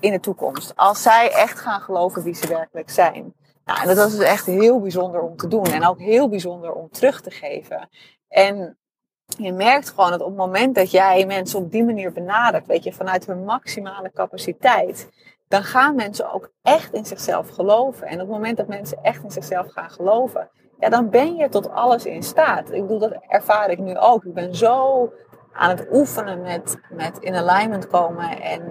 in 0.00 0.12
de 0.12 0.20
toekomst. 0.20 0.76
Als 0.76 1.02
zij 1.02 1.32
echt 1.32 1.58
gaan 1.58 1.80
geloven 1.80 2.22
wie 2.22 2.34
ze 2.34 2.48
werkelijk 2.48 2.90
zijn. 2.90 3.34
Nou, 3.64 3.80
en 3.80 3.86
dat 3.86 3.96
was 3.96 4.16
dus 4.16 4.26
echt 4.26 4.46
heel 4.46 4.80
bijzonder 4.80 5.20
om 5.20 5.36
te 5.36 5.48
doen. 5.48 5.64
En 5.64 5.86
ook 5.86 5.98
heel 5.98 6.28
bijzonder 6.28 6.72
om 6.72 6.90
terug 6.90 7.20
te 7.20 7.30
geven. 7.30 7.88
En 8.28 8.78
je 9.26 9.52
merkt 9.52 9.88
gewoon 9.88 10.10
dat 10.10 10.20
op 10.20 10.26
het 10.26 10.36
moment 10.36 10.74
dat 10.74 10.90
jij 10.90 11.26
mensen 11.26 11.58
op 11.58 11.70
die 11.70 11.84
manier 11.84 12.12
benadert, 12.12 12.66
weet 12.66 12.84
je, 12.84 12.92
vanuit 12.92 13.26
hun 13.26 13.44
maximale 13.44 14.10
capaciteit, 14.12 15.08
dan 15.48 15.62
gaan 15.62 15.94
mensen 15.94 16.32
ook 16.32 16.52
echt 16.62 16.92
in 16.92 17.04
zichzelf 17.04 17.48
geloven. 17.48 18.06
En 18.06 18.14
op 18.14 18.20
het 18.20 18.28
moment 18.28 18.56
dat 18.56 18.66
mensen 18.66 18.98
echt 19.02 19.22
in 19.22 19.30
zichzelf 19.30 19.72
gaan 19.72 19.90
geloven, 19.90 20.50
ja, 20.78 20.88
dan 20.88 21.10
ben 21.10 21.36
je 21.36 21.48
tot 21.48 21.70
alles 21.70 22.06
in 22.06 22.22
staat. 22.22 22.72
Ik 22.72 22.80
bedoel, 22.80 22.98
dat 22.98 23.16
ervaar 23.28 23.70
ik 23.70 23.78
nu 23.78 23.96
ook. 23.98 24.24
Ik 24.24 24.34
ben 24.34 24.54
zo 24.54 25.12
aan 25.52 25.70
het 25.70 25.86
oefenen 25.92 26.42
met, 26.42 26.78
met 26.90 27.18
in 27.18 27.34
alignment 27.34 27.86
komen 27.86 28.40
en 28.40 28.62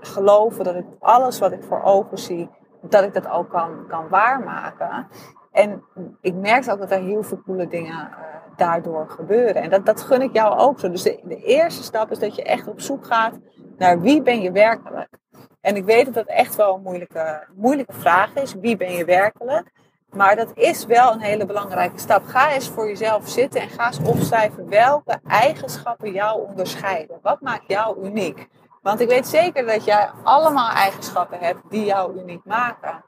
geloven 0.00 0.64
dat 0.64 0.74
ik 0.74 0.84
alles 1.00 1.38
wat 1.38 1.52
ik 1.52 1.62
voor 1.62 1.82
ogen 1.82 2.18
zie, 2.18 2.50
dat 2.80 3.02
ik 3.02 3.14
dat 3.14 3.28
ook 3.28 3.50
kan, 3.50 3.86
kan 3.88 4.08
waarmaken. 4.08 5.06
En 5.52 5.84
ik 6.20 6.34
merk 6.34 6.70
ook 6.70 6.78
dat 6.78 6.90
er 6.90 7.00
heel 7.00 7.22
veel 7.22 7.42
coole 7.42 7.68
dingen 7.68 8.08
uh, 8.10 8.16
daardoor 8.56 9.08
gebeuren. 9.08 9.62
En 9.62 9.70
dat, 9.70 9.86
dat 9.86 10.00
gun 10.00 10.22
ik 10.22 10.32
jou 10.32 10.58
ook 10.58 10.80
zo. 10.80 10.90
Dus 10.90 11.02
de, 11.02 11.20
de 11.24 11.36
eerste 11.36 11.82
stap 11.82 12.10
is 12.10 12.18
dat 12.18 12.34
je 12.34 12.42
echt 12.42 12.68
op 12.68 12.80
zoek 12.80 13.06
gaat 13.06 13.38
naar 13.76 14.00
wie 14.00 14.22
ben 14.22 14.40
je 14.40 14.52
werkelijk. 14.52 15.08
En 15.60 15.76
ik 15.76 15.84
weet 15.84 16.04
dat 16.04 16.14
dat 16.14 16.26
echt 16.26 16.56
wel 16.56 16.74
een 16.74 16.82
moeilijke, 16.82 17.46
moeilijke 17.54 17.92
vraag 17.92 18.34
is. 18.34 18.54
Wie 18.54 18.76
ben 18.76 18.92
je 18.92 19.04
werkelijk? 19.04 19.70
Maar 20.12 20.36
dat 20.36 20.50
is 20.54 20.86
wel 20.86 21.12
een 21.12 21.20
hele 21.20 21.46
belangrijke 21.46 21.98
stap. 21.98 22.26
Ga 22.26 22.52
eens 22.52 22.68
voor 22.68 22.88
jezelf 22.88 23.28
zitten 23.28 23.60
en 23.60 23.68
ga 23.68 23.86
eens 23.86 23.98
opschrijven 23.98 24.68
welke 24.68 25.20
eigenschappen 25.26 26.12
jou 26.12 26.48
onderscheiden. 26.48 27.18
Wat 27.22 27.40
maakt 27.40 27.64
jou 27.66 28.04
uniek? 28.04 28.48
Want 28.82 29.00
ik 29.00 29.08
weet 29.08 29.26
zeker 29.26 29.66
dat 29.66 29.84
jij 29.84 30.10
allemaal 30.22 30.70
eigenschappen 30.70 31.38
hebt 31.38 31.60
die 31.70 31.84
jou 31.84 32.18
uniek 32.20 32.44
maken. 32.44 33.04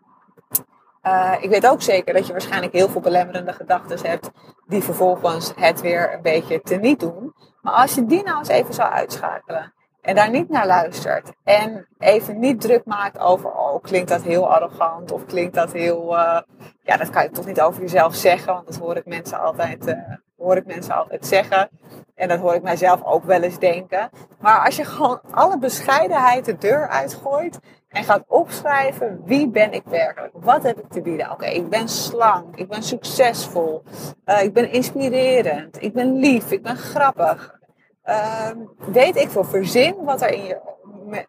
Uh, 1.02 1.32
ik 1.40 1.50
weet 1.50 1.66
ook 1.66 1.82
zeker 1.82 2.14
dat 2.14 2.26
je 2.26 2.32
waarschijnlijk 2.32 2.72
heel 2.72 2.88
veel 2.88 3.00
belemmerende 3.00 3.52
gedachten 3.52 4.10
hebt, 4.10 4.30
die 4.66 4.82
vervolgens 4.82 5.52
het 5.56 5.80
weer 5.80 6.14
een 6.14 6.22
beetje 6.22 6.60
teniet 6.60 7.00
doen. 7.00 7.34
Maar 7.60 7.72
als 7.72 7.94
je 7.94 8.06
die 8.06 8.22
nou 8.22 8.38
eens 8.38 8.48
even 8.48 8.74
zou 8.74 8.92
uitschakelen 8.92 9.72
en 10.04 10.14
daar 10.14 10.30
niet 10.30 10.48
naar 10.48 10.66
luistert 10.66 11.32
en 11.44 11.86
even 11.98 12.38
niet 12.38 12.60
druk 12.60 12.84
maakt 12.84 13.18
over, 13.18 13.50
oh, 13.50 13.82
klinkt 13.82 14.08
dat 14.08 14.22
heel 14.22 14.52
arrogant 14.52 15.12
of 15.12 15.26
klinkt 15.26 15.54
dat 15.54 15.72
heel, 15.72 16.12
uh, 16.12 16.40
ja, 16.82 16.96
dat 16.96 17.10
kan 17.10 17.22
je 17.22 17.30
toch 17.30 17.46
niet 17.46 17.60
over 17.60 17.80
jezelf 17.80 18.14
zeggen, 18.14 18.52
want 18.52 18.66
dat 18.66 18.76
hoor 18.76 18.96
ik 18.96 19.06
mensen 19.06 19.40
altijd, 19.40 19.86
uh, 19.86 19.94
hoor 20.36 20.56
ik 20.56 20.66
mensen 20.66 20.94
altijd 20.94 21.26
zeggen. 21.26 21.68
En 22.14 22.28
dat 22.28 22.38
hoor 22.38 22.54
ik 22.54 22.62
mijzelf 22.62 23.04
ook 23.04 23.24
wel 23.24 23.42
eens 23.42 23.58
denken. 23.58 24.10
Maar 24.40 24.64
als 24.64 24.76
je 24.76 24.84
gewoon 24.84 25.20
alle 25.30 25.58
bescheidenheid 25.58 26.44
de 26.44 26.58
deur 26.58 26.88
uitgooit 26.88 27.58
en 27.88 28.04
gaat 28.04 28.24
opschrijven 28.26 29.22
wie 29.24 29.48
ben 29.48 29.72
ik 29.72 29.84
werkelijk? 29.84 30.32
Wat 30.32 30.62
heb 30.62 30.78
ik 30.78 30.88
te 30.88 31.00
bieden? 31.00 31.30
Oké, 31.30 31.46
ik 31.46 31.68
ben 31.68 31.88
slank, 31.88 32.56
ik 32.56 32.68
ben 32.68 32.82
succesvol, 32.82 33.82
uh, 34.26 34.42
ik 34.42 34.52
ben 34.52 34.72
inspirerend, 34.72 35.82
ik 35.82 35.92
ben 35.92 36.14
lief, 36.14 36.50
ik 36.50 36.62
ben 36.62 36.76
grappig. 36.76 37.62
Ehm, 38.04 38.58
weet 38.76 39.16
ik 39.16 39.30
veel, 39.30 39.44
verzin 39.44 40.04
wat 40.04 40.22
er 40.22 40.32
in 40.32 40.44
je, 40.44 40.60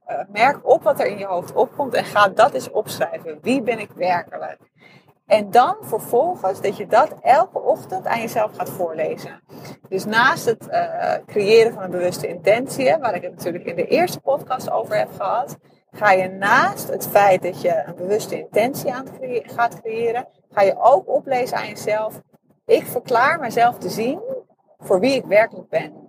eh, 0.06 0.20
merk 0.32 0.70
op 0.70 0.84
wat 0.84 1.00
er 1.00 1.08
in 1.08 1.18
je 1.18 1.26
hoofd 1.26 1.54
opkomt 1.54 1.94
en 1.94 2.06
ga 2.06 2.28
dat 2.28 2.54
eens 2.54 2.72
opschrijven. 2.72 3.40
Wie 3.42 3.62
ben 3.62 3.80
ik 3.80 3.90
werkelijk? 3.96 4.58
En 5.26 5.52
dan 5.52 5.76
vervolgens 5.82 6.62
dat 6.62 6.78
je 6.78 6.88
dat 6.88 7.14
elke 7.22 7.62
ochtend 7.62 8.06
aan 8.06 8.20
jezelf 8.20 8.56
gaat 8.56 8.70
voorlezen. 8.70 9.42
Dus 9.90 10.06
naast 10.06 10.46
het 10.46 10.68
eh, 10.68 11.14
creëren 11.26 11.74
van 11.74 11.84
een 11.84 11.92
bewuste 11.92 12.28
intentie, 12.28 12.98
waar 12.98 13.16
ik 13.16 13.22
het 13.22 13.36
natuurlijk 13.36 13.66
in 13.66 13.76
de 13.76 13.88
eerste 13.88 14.20
podcast 14.20 14.72
over 14.72 14.98
heb 14.98 15.10
gehad, 15.16 15.58
ga 15.92 16.12
je 16.12 16.28
naast 16.28 16.90
het 16.90 17.08
feit 17.08 17.44
dat 17.44 17.62
je 17.62 17.84
een 17.86 17.96
bewuste 17.96 18.40
intentie 18.40 18.94
aan 18.94 19.08
gaat 19.44 19.82
creëren, 19.82 20.28
ga 20.50 20.62
je 20.62 20.76
ook 20.80 21.08
oplezen 21.10 21.58
aan 21.58 21.68
jezelf. 21.68 22.22
Ik 22.66 22.86
verklaar 22.86 23.40
mezelf 23.40 23.78
te 23.78 23.90
zien 23.90 24.20
voor 24.78 25.00
wie 25.00 25.16
ik 25.16 25.26
werkelijk 25.26 25.70
ben. 25.70 26.05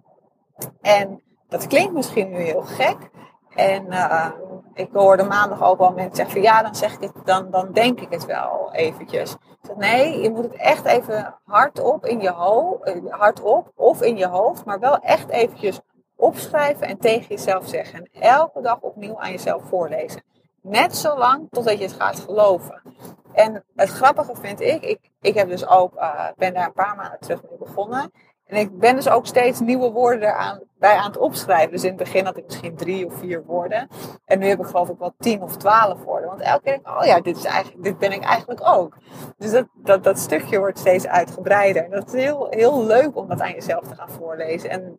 En 0.81 1.23
dat 1.49 1.67
klinkt 1.67 1.93
misschien 1.93 2.31
nu 2.31 2.37
heel 2.37 2.63
gek. 2.63 3.11
En 3.55 3.91
eh, 3.91 4.31
ik 4.75 4.89
hoorde 4.93 5.25
maandag 5.25 5.63
ook 5.63 5.79
al 5.79 5.93
mensen 5.93 6.17
zeggen 6.17 6.35
van 6.35 6.43
ja, 6.43 6.63
dan 6.63 6.75
zeg 6.75 6.95
ik 6.95 7.01
het, 7.01 7.27
dan, 7.27 7.51
dan 7.51 7.73
denk 7.73 8.01
ik 8.01 8.11
het 8.11 8.27
wel 8.27 8.69
eventjes. 8.73 9.37
Zeg, 9.63 9.77
nee, 9.77 10.21
je 10.21 10.31
moet 10.31 10.45
het 10.45 10.55
echt 10.57 10.85
even 10.85 11.35
hardop 11.45 12.07
in 12.07 12.21
je 12.21 12.31
hoofd, 12.31 12.91
hardop 13.09 13.73
of 13.75 14.03
in 14.03 14.17
je 14.17 14.27
hoofd, 14.27 14.65
maar 14.65 14.79
wel 14.79 14.99
echt 14.99 15.29
eventjes 15.29 15.81
opschrijven 16.17 16.87
en 16.87 16.99
tegen 16.99 17.27
jezelf 17.29 17.69
zeggen. 17.69 17.99
En 17.99 18.23
elke 18.23 18.61
dag 18.61 18.81
opnieuw 18.81 19.19
aan 19.19 19.31
jezelf 19.31 19.63
voorlezen. 19.69 20.23
Net 20.63 20.97
zolang 20.97 21.49
totdat 21.51 21.79
je 21.79 21.85
het 21.85 21.93
gaat 21.93 22.19
geloven. 22.19 22.83
En 23.33 23.65
het 23.75 23.89
grappige 23.89 24.35
vind 24.37 24.61
ik, 24.61 24.83
ik, 24.83 25.11
ik 25.21 25.35
heb 25.35 25.49
dus 25.49 25.67
ook, 25.67 25.95
eh, 25.95 26.27
ben 26.37 26.55
daar 26.55 26.67
een 26.67 26.73
paar 26.73 26.97
maanden 26.97 27.21
terug 27.21 27.43
mee 27.43 27.59
begonnen. 27.59 28.11
En 28.47 28.57
ik 28.57 28.79
ben 28.79 28.95
dus 28.95 29.09
ook 29.09 29.27
steeds 29.27 29.61
nieuwe 29.61 29.91
woorden 29.91 30.29
eraan, 30.29 30.61
bij 30.79 30.97
aan 30.97 31.07
het 31.07 31.19
opschrijven. 31.19 31.71
Dus 31.71 31.83
in 31.83 31.89
het 31.89 31.99
begin 31.99 32.25
had 32.25 32.37
ik 32.37 32.45
misschien 32.45 32.77
drie 32.77 33.07
of 33.07 33.15
vier 33.15 33.45
woorden. 33.45 33.89
En 34.25 34.39
nu 34.39 34.47
heb 34.47 34.61
ik 34.61 34.67
geloof 34.67 34.89
ik 34.89 34.99
wel 34.99 35.15
tien 35.19 35.43
of 35.43 35.57
twaalf 35.57 36.03
woorden. 36.03 36.29
Want 36.29 36.41
elke 36.41 36.63
keer 36.63 36.73
denk 36.73 36.87
ik, 36.87 37.01
oh 37.01 37.07
ja, 37.07 37.21
dit, 37.21 37.37
is 37.37 37.45
eigenlijk, 37.45 37.85
dit 37.85 37.99
ben 37.99 38.13
ik 38.13 38.23
eigenlijk 38.23 38.69
ook. 38.69 38.97
Dus 39.37 39.51
dat, 39.51 39.67
dat, 39.75 40.05
dat 40.05 40.19
stukje 40.19 40.59
wordt 40.59 40.79
steeds 40.79 41.07
uitgebreider. 41.07 41.85
En 41.85 41.91
dat 41.91 42.07
is 42.07 42.23
heel, 42.23 42.47
heel 42.51 42.85
leuk 42.85 43.17
om 43.17 43.29
dat 43.29 43.41
aan 43.41 43.53
jezelf 43.53 43.89
te 43.89 43.95
gaan 43.95 44.11
voorlezen. 44.11 44.71
En 44.71 44.99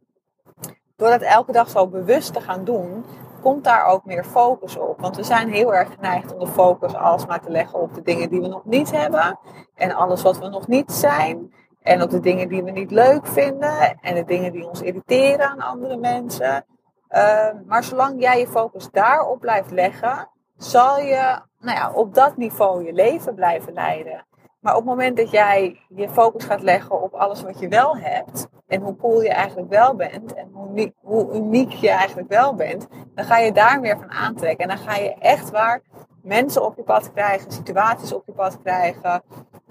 door 0.96 1.10
dat 1.10 1.22
elke 1.22 1.52
dag 1.52 1.70
zo 1.70 1.88
bewust 1.88 2.34
te 2.34 2.42
gaan 2.42 2.64
doen, 2.64 3.06
komt 3.42 3.64
daar 3.64 3.86
ook 3.86 4.06
meer 4.06 4.24
focus 4.24 4.78
op. 4.78 5.00
Want 5.00 5.16
we 5.16 5.24
zijn 5.24 5.50
heel 5.50 5.74
erg 5.76 5.94
geneigd 5.94 6.34
om 6.34 6.40
de 6.40 6.48
focus 6.48 6.96
alsmaar 6.96 7.42
te 7.42 7.52
leggen 7.52 7.80
op 7.80 7.94
de 7.94 8.02
dingen 8.02 8.30
die 8.30 8.42
we 8.42 8.48
nog 8.48 8.66
niet 8.66 8.92
hebben. 8.92 9.40
En 9.76 9.92
alles 9.92 10.22
wat 10.22 10.40
we 10.40 10.48
nog 10.48 10.68
niet 10.68 10.92
zijn. 10.92 11.54
En 11.88 12.02
op 12.02 12.10
de 12.10 12.20
dingen 12.20 12.48
die 12.48 12.64
we 12.64 12.72
niet 12.72 12.92
leuk 12.92 13.28
vinden. 13.28 13.98
En 14.02 14.16
de 14.16 14.26
dingen 14.26 14.52
die 14.52 14.68
ons 14.68 14.82
irriteren 14.82 15.48
aan 15.48 15.62
andere 15.62 15.98
mensen. 15.98 16.66
Uh, 17.10 17.48
maar 17.66 17.84
zolang 17.84 18.22
jij 18.22 18.40
je 18.40 18.48
focus 18.48 18.90
daarop 18.92 19.40
blijft 19.40 19.72
leggen, 19.72 20.30
zal 20.58 21.00
je 21.00 21.40
nou 21.60 21.78
ja, 21.78 21.92
op 21.92 22.14
dat 22.14 22.38
niveau 22.38 22.86
je 22.86 22.94
leven 22.94 23.36
blijven 23.36 23.74
leiden. 23.74 24.26
Maar 24.60 24.76
op 24.76 24.82
het 24.82 24.90
moment 24.90 25.18
dat 25.18 25.32
jij 25.32 25.80
je 25.88 26.10
focus 26.10 26.44
gaat 26.44 26.62
leggen 26.62 27.02
op 27.02 27.14
alles 27.14 27.42
wat 27.42 27.60
je 27.60 27.68
wel 27.68 27.98
hebt. 27.98 28.48
En 28.68 28.82
hoe 28.82 28.96
cool 28.96 29.22
je 29.22 29.30
eigenlijk 29.30 29.70
wel 29.70 29.96
bent. 29.96 30.34
En 30.34 30.50
hoe 30.54 30.94
hoe 31.02 31.34
uniek 31.34 31.72
je 31.72 31.90
eigenlijk 31.90 32.30
wel 32.30 32.54
bent. 32.54 32.88
Dan 33.16 33.26
ga 33.26 33.38
je 33.38 33.52
daar 33.52 33.80
meer 33.80 33.98
van 33.98 34.12
aantrekken. 34.12 34.70
En 34.70 34.76
dan 34.76 34.86
ga 34.88 34.96
je 34.96 35.16
echt 35.20 35.50
waar 35.50 35.82
mensen 36.22 36.66
op 36.66 36.76
je 36.76 36.84
pad 36.84 37.12
krijgen. 37.14 37.52
Situaties 37.52 38.14
op 38.14 38.24
je 38.26 38.32
pad 38.32 38.62
krijgen. 38.62 39.24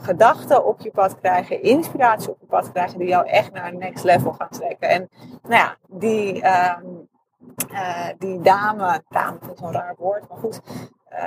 Gedachten 0.07 0.67
op 0.67 0.81
je 0.81 0.91
pad 0.91 1.21
krijgen. 1.21 1.63
Inspiratie 1.63 2.31
op 2.31 2.41
je 2.41 2.47
pad 2.47 2.73
krijgen. 2.73 2.99
Die 2.99 3.09
jou 3.09 3.27
echt 3.27 3.53
naar 3.53 3.69
een 3.69 3.79
next 3.79 4.05
level 4.05 4.33
gaan 4.33 4.49
trekken. 4.49 4.89
En 4.89 5.09
nou 5.43 5.55
ja, 5.55 5.77
die, 5.87 6.43
uh, 6.43 6.77
uh, 7.73 8.09
die 8.19 8.41
dame. 8.41 9.03
Dame 9.09 9.37
ik 9.37 9.59
zo'n 9.59 9.73
raar 9.73 9.95
woord. 9.99 10.29
Maar 10.29 10.39
goed. 10.39 10.61
Uh, 11.13 11.19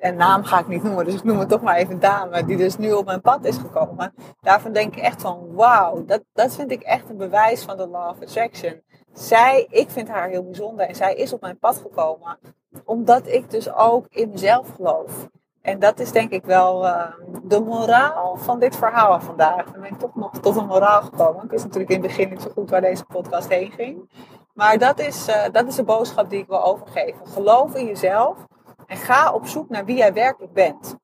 een 0.00 0.16
naam 0.16 0.44
ga 0.44 0.58
ik 0.58 0.68
niet 0.68 0.82
noemen, 0.82 1.04
dus 1.04 1.14
ik 1.14 1.24
noem 1.24 1.38
het 1.38 1.48
toch 1.48 1.62
maar 1.62 1.76
even 1.76 2.00
dame, 2.00 2.44
die 2.44 2.56
dus 2.56 2.76
nu 2.76 2.92
op 2.92 3.04
mijn 3.04 3.20
pad 3.20 3.44
is 3.44 3.56
gekomen. 3.56 4.14
Daarvan 4.40 4.72
denk 4.72 4.96
ik 4.96 5.02
echt 5.02 5.22
van, 5.22 5.54
wauw, 5.54 6.04
dat, 6.04 6.22
dat 6.32 6.54
vind 6.54 6.70
ik 6.70 6.82
echt 6.82 7.10
een 7.10 7.16
bewijs 7.16 7.64
van 7.64 7.76
de 7.76 7.86
law 7.86 8.08
of 8.08 8.20
attraction. 8.20 8.82
Zij, 9.12 9.66
ik 9.70 9.90
vind 9.90 10.08
haar 10.08 10.28
heel 10.28 10.44
bijzonder 10.44 10.88
en 10.88 10.94
zij 10.94 11.14
is 11.14 11.32
op 11.32 11.40
mijn 11.40 11.58
pad 11.58 11.76
gekomen, 11.76 12.38
omdat 12.84 13.26
ik 13.26 13.50
dus 13.50 13.72
ook 13.72 14.06
in 14.10 14.30
mezelf 14.30 14.74
geloof. 14.74 15.28
En 15.66 15.78
dat 15.78 16.00
is 16.00 16.12
denk 16.12 16.30
ik 16.30 16.44
wel 16.44 16.84
uh, 16.84 17.06
de 17.42 17.60
moraal 17.60 18.36
van 18.36 18.58
dit 18.58 18.76
verhaal 18.76 19.20
vandaag. 19.20 19.64
Dan 19.64 19.80
ben 19.80 19.90
ik 19.90 19.98
toch 19.98 20.14
nog 20.14 20.30
tot 20.40 20.56
een 20.56 20.66
moraal 20.66 21.02
gekomen. 21.02 21.44
Ik 21.44 21.50
wist 21.50 21.64
natuurlijk 21.64 21.92
in 21.92 22.02
het 22.02 22.06
begin 22.06 22.28
niet 22.28 22.42
zo 22.42 22.50
goed 22.50 22.70
waar 22.70 22.80
deze 22.80 23.04
podcast 23.04 23.48
heen 23.48 23.70
ging. 23.70 24.10
Maar 24.54 24.78
dat 24.78 24.98
is, 24.98 25.28
uh, 25.28 25.44
dat 25.52 25.66
is 25.66 25.74
de 25.74 25.84
boodschap 25.84 26.30
die 26.30 26.38
ik 26.38 26.46
wil 26.46 26.64
overgeven. 26.64 27.26
Geloof 27.26 27.74
in 27.74 27.86
jezelf. 27.86 28.38
En 28.86 28.96
ga 28.96 29.32
op 29.32 29.46
zoek 29.46 29.68
naar 29.68 29.84
wie 29.84 29.96
jij 29.96 30.12
werkelijk 30.12 30.52
bent. 30.52 30.96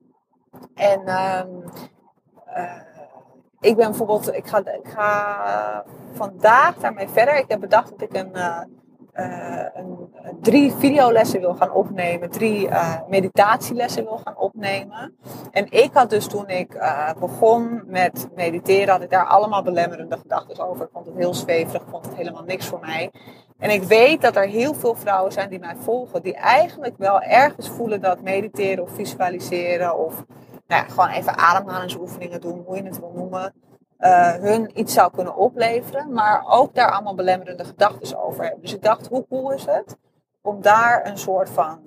En 0.74 1.00
uh, 1.04 1.40
uh, 2.56 2.80
ik 3.60 3.76
ben 3.76 3.88
bijvoorbeeld, 3.88 4.34
ik 4.34 4.46
ga, 4.46 4.58
ik 4.58 4.88
ga 4.88 5.84
vandaag 6.12 6.76
daarmee 6.76 7.08
verder. 7.08 7.36
Ik 7.36 7.48
heb 7.48 7.60
bedacht 7.60 7.90
dat 7.90 8.00
ik 8.00 8.16
een, 8.16 8.36
een 9.12 10.08
drie 10.40 10.72
videolessen 10.72 11.40
wil 11.40 11.54
gaan 11.54 11.72
opnemen, 11.72 12.30
drie 12.30 12.68
meditatielessen 13.08 14.04
wil 14.04 14.20
gaan 14.24 14.36
opnemen. 14.36 15.16
En 15.50 15.66
ik 15.70 15.90
had 15.92 16.10
dus 16.10 16.26
toen 16.26 16.48
ik 16.48 16.78
begon 17.20 17.82
met 17.86 18.28
mediteren, 18.34 18.88
had 18.88 19.02
ik 19.02 19.10
daar 19.10 19.26
allemaal 19.26 19.62
belemmerende 19.62 20.16
gedachten 20.16 20.68
over. 20.68 20.84
Ik 20.84 20.90
vond 20.92 21.06
het 21.06 21.16
heel 21.16 21.34
zweverig, 21.34 21.82
ik 21.82 21.88
vond 21.88 22.06
het 22.06 22.16
helemaal 22.16 22.44
niks 22.44 22.66
voor 22.66 22.80
mij. 22.80 23.10
En 23.58 23.70
ik 23.70 23.82
weet 23.82 24.20
dat 24.20 24.36
er 24.36 24.46
heel 24.46 24.74
veel 24.74 24.94
vrouwen 24.94 25.32
zijn 25.32 25.50
die 25.50 25.58
mij 25.58 25.76
volgen, 25.76 26.22
die 26.22 26.34
eigenlijk 26.34 26.94
wel 26.98 27.20
ergens 27.20 27.68
voelen 27.68 28.00
dat 28.00 28.22
mediteren 28.22 28.84
of 28.84 28.90
visualiseren 28.90 29.98
of 29.98 30.24
nou 30.66 30.84
ja, 30.84 30.88
gewoon 30.88 31.08
even 31.08 31.36
ademhalingsoefeningen 31.38 32.40
doen, 32.40 32.62
hoe 32.66 32.76
je 32.76 32.82
het 32.82 32.98
wil 32.98 33.12
noemen, 33.14 33.54
uh, 34.02 34.34
hun 34.34 34.70
iets 34.78 34.94
zou 34.94 35.12
kunnen 35.12 35.36
opleveren, 35.36 36.12
maar 36.12 36.44
ook 36.48 36.74
daar 36.74 36.90
allemaal 36.90 37.14
belemmerende 37.14 37.64
gedachten 37.64 38.24
over 38.24 38.42
hebben. 38.42 38.60
Dus 38.60 38.74
ik 38.74 38.82
dacht, 38.82 39.06
hoe 39.06 39.26
cool 39.28 39.52
is 39.52 39.64
het 39.64 39.96
om 40.40 40.62
daar 40.62 41.06
een 41.06 41.18
soort 41.18 41.48
van, 41.48 41.80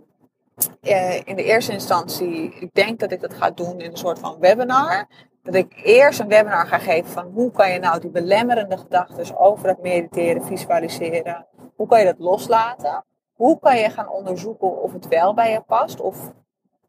uh, 0.82 1.16
in 1.16 1.36
de 1.36 1.44
eerste 1.44 1.72
instantie, 1.72 2.54
ik 2.60 2.74
denk 2.74 3.00
dat 3.00 3.12
ik 3.12 3.22
dat 3.22 3.34
ga 3.34 3.50
doen 3.50 3.80
in 3.80 3.92
een 3.92 3.98
soort 3.98 4.20
van 4.20 4.40
webinar, 4.40 5.08
dat 5.44 5.56
ik 5.56 5.82
eerst 5.84 6.20
een 6.20 6.28
webinar 6.28 6.68
ga 6.68 6.78
geven 6.78 7.12
van 7.12 7.32
hoe 7.34 7.52
kan 7.52 7.72
je 7.72 7.80
nou 7.80 8.00
die 8.00 8.10
belemmerende 8.10 8.78
gedachten 8.78 9.38
over 9.38 9.68
het 9.68 9.82
mediteren, 9.82 10.46
visualiseren, 10.46 11.48
hoe 11.76 11.88
kan 11.88 12.00
je 12.00 12.06
dat 12.06 12.20
loslaten? 12.20 13.04
Hoe 13.34 13.60
kan 13.60 13.78
je 13.78 13.90
gaan 13.90 14.10
onderzoeken 14.10 14.82
of 14.82 14.94
het 14.94 15.08
wel 15.08 15.34
bij 15.34 15.52
je 15.52 15.62
past? 15.62 16.02
Of 16.02 16.32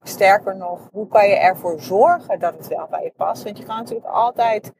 sterker 0.02 0.56
nog, 0.56 0.88
hoe 0.92 1.08
kan 1.08 1.28
je 1.28 1.36
ervoor 1.36 1.80
zorgen 1.80 2.38
dat 2.38 2.56
het 2.56 2.68
wel 2.68 2.86
bij 2.90 3.02
je 3.02 3.12
past? 3.16 3.42
Want 3.42 3.58
je 3.58 3.64
kan 3.64 3.76
natuurlijk 3.76 4.06
altijd 4.06 4.72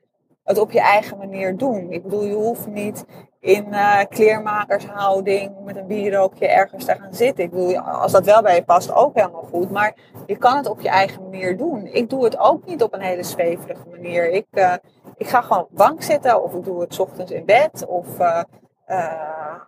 het 0.47 0.59
op 0.59 0.71
je 0.71 0.81
eigen 0.81 1.19
manier 1.19 1.57
doen. 1.57 1.91
Ik 1.91 2.03
bedoel, 2.03 2.25
je 2.25 2.35
hoeft 2.35 2.67
niet 2.67 3.05
in 3.41 3.67
uh, 3.71 4.01
kleermakershouding 4.09 5.53
met 5.65 5.77
een 5.77 5.87
bierrookje 5.87 6.49
ergens 6.49 6.85
te 6.85 6.95
gaan 6.95 7.15
zitten. 7.15 7.45
Ik 7.45 7.51
bedoel, 7.51 7.79
als 7.79 8.13
dat 8.13 8.25
wel 8.25 8.43
bij 8.43 8.55
je 8.55 8.65
past, 8.65 8.95
ook 8.95 9.15
helemaal 9.15 9.49
goed. 9.53 9.71
Maar 9.71 9.95
je 10.27 10.37
kan 10.37 10.57
het 10.57 10.69
op 10.69 10.81
je 10.81 10.89
eigen 10.89 11.23
manier 11.23 11.57
doen. 11.57 11.87
Ik 11.87 12.11
doe 12.11 12.25
het 12.25 12.39
ook 12.39 12.67
niet 12.67 12.83
op 12.83 12.95
een 12.95 13.01
hele 13.01 13.23
zweverige 13.23 13.89
manier. 13.91 14.31
Ik, 14.31 14.47
uh, 14.51 14.73
ik 15.17 15.27
ga 15.27 15.41
gewoon 15.41 15.67
bank 15.71 16.03
zitten 16.03 16.43
of 16.43 16.55
ik 16.55 16.65
doe 16.65 16.81
het 16.81 17.01
ochtends 17.01 17.33
in 17.33 17.45
bed. 17.45 17.87
Of 17.87 18.07
uh, 18.19 18.43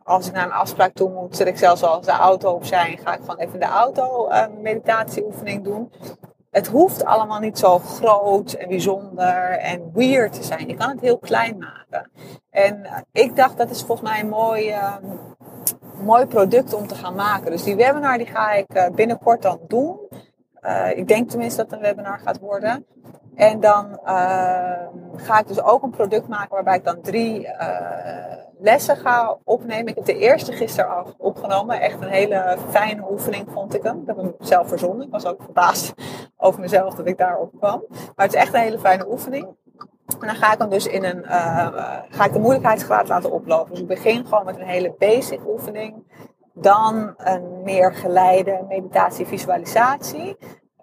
als 0.04 0.26
ik 0.26 0.32
naar 0.32 0.44
een 0.44 0.52
afspraak 0.52 0.92
toe 0.92 1.10
moet, 1.10 1.36
zet 1.36 1.46
ik 1.46 1.58
zelfs 1.58 1.82
als 1.82 2.06
de 2.06 2.12
auto 2.12 2.52
op 2.52 2.64
zijn, 2.64 2.98
ga 2.98 3.14
ik 3.14 3.20
gewoon 3.20 3.38
even 3.38 3.60
de 3.60 3.66
auto 3.66 4.28
uh, 4.28 4.44
meditatieoefening 4.60 5.64
doen. 5.64 5.92
Het 6.50 6.66
hoeft 6.66 7.04
allemaal 7.04 7.40
niet 7.40 7.58
zo 7.58 7.78
groot 7.78 8.52
en 8.52 8.68
bijzonder 8.68 9.58
en 9.58 9.90
weird 9.94 10.32
te 10.32 10.42
zijn. 10.42 10.68
Je 10.68 10.74
kan 10.74 10.90
het 10.90 11.00
heel 11.00 11.18
klein 11.18 11.58
maken. 11.58 12.10
En 12.50 13.04
ik 13.12 13.36
dacht, 13.36 13.56
dat 13.56 13.70
is 13.70 13.82
volgens 13.82 14.10
mij 14.10 14.20
een 14.20 14.28
mooi, 14.28 14.74
mooi 16.02 16.26
product 16.26 16.74
om 16.74 16.86
te 16.86 16.94
gaan 16.94 17.14
maken. 17.14 17.50
Dus 17.50 17.62
die 17.62 17.76
webinar 17.76 18.18
die 18.18 18.26
ga 18.26 18.52
ik 18.52 18.90
binnenkort 18.94 19.42
dan 19.42 19.60
doen. 19.66 19.98
ik 20.94 21.08
denk 21.08 21.30
tenminste 21.30 21.62
dat 21.62 21.70
het 21.70 21.80
een 21.80 21.86
webinar 21.86 22.18
gaat 22.18 22.38
worden. 22.38 22.86
En 23.38 23.60
dan 23.60 23.98
uh, 24.04 24.72
ga 25.16 25.38
ik 25.38 25.46
dus 25.46 25.62
ook 25.62 25.82
een 25.82 25.90
product 25.90 26.28
maken 26.28 26.54
waarbij 26.54 26.76
ik 26.76 26.84
dan 26.84 27.00
drie 27.00 27.46
uh, 27.46 28.34
lessen 28.58 28.96
ga 28.96 29.36
opnemen. 29.44 29.86
Ik 29.86 29.94
heb 29.94 30.04
de 30.04 30.18
eerste 30.18 30.52
gisteren 30.52 30.96
al 30.96 31.14
opgenomen. 31.18 31.80
Echt 31.80 32.00
een 32.00 32.08
hele 32.08 32.56
fijne 32.70 33.10
oefening 33.10 33.46
vond 33.52 33.74
ik 33.74 33.82
hem. 33.82 34.00
Ik 34.00 34.06
heb 34.06 34.16
hem 34.16 34.34
zelf 34.38 34.68
verzonnen. 34.68 35.06
Ik 35.06 35.12
was 35.12 35.26
ook 35.26 35.42
verbaasd 35.42 35.94
over 36.36 36.60
mezelf 36.60 36.94
dat 36.94 37.06
ik 37.06 37.18
daarop 37.18 37.52
kwam. 37.58 37.84
Maar 37.88 38.26
het 38.26 38.34
is 38.34 38.40
echt 38.40 38.54
een 38.54 38.60
hele 38.60 38.78
fijne 38.78 39.10
oefening. 39.10 39.46
En 40.20 40.26
dan 40.26 40.36
ga 40.36 40.52
ik 40.52 40.58
hem 40.58 40.70
dus 40.70 40.86
in 40.86 41.04
een, 41.04 41.22
uh, 41.24 41.68
ga 42.08 42.24
ik 42.24 42.32
de 42.32 42.38
moeilijkheidsgraad 42.38 43.08
laten 43.08 43.32
oplopen. 43.32 43.70
Dus 43.70 43.80
ik 43.80 43.86
begin 43.86 44.26
gewoon 44.26 44.44
met 44.44 44.56
een 44.56 44.66
hele 44.66 44.94
basic 44.98 45.40
oefening. 45.46 45.94
Dan 46.54 47.14
een 47.16 47.62
meer 47.62 47.94
geleide 47.94 48.64
meditatie-visualisatie. 48.68 50.36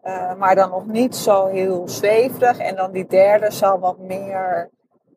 Uh, 0.05 0.33
maar 0.35 0.55
dan 0.55 0.69
nog 0.69 0.85
niet 0.85 1.15
zo 1.15 1.45
heel 1.45 1.88
zweverig. 1.88 2.57
En 2.57 2.75
dan 2.75 2.91
die 2.91 3.05
derde 3.05 3.51
zal 3.51 3.79
wat 3.79 3.97
meer, 3.97 4.69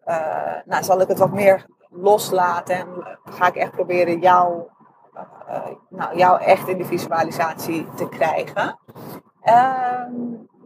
uh, 0.07 0.54
nou 0.64 0.85
zal 0.85 1.00
ik 1.00 1.09
het 1.09 1.18
wat 1.18 1.33
meer 1.33 1.66
loslaten 1.90 2.76
en 2.76 2.87
ga 3.25 3.47
ik 3.47 3.57
echt 3.57 3.71
proberen 3.71 4.21
jou, 4.21 4.62
uh, 5.49 5.66
nou, 5.88 6.16
jou 6.16 6.40
echt 6.42 6.68
in 6.68 6.78
de 6.78 6.85
visualisatie 6.85 7.87
te 7.97 8.09
krijgen. 8.09 8.78
Ehm, 9.42 10.12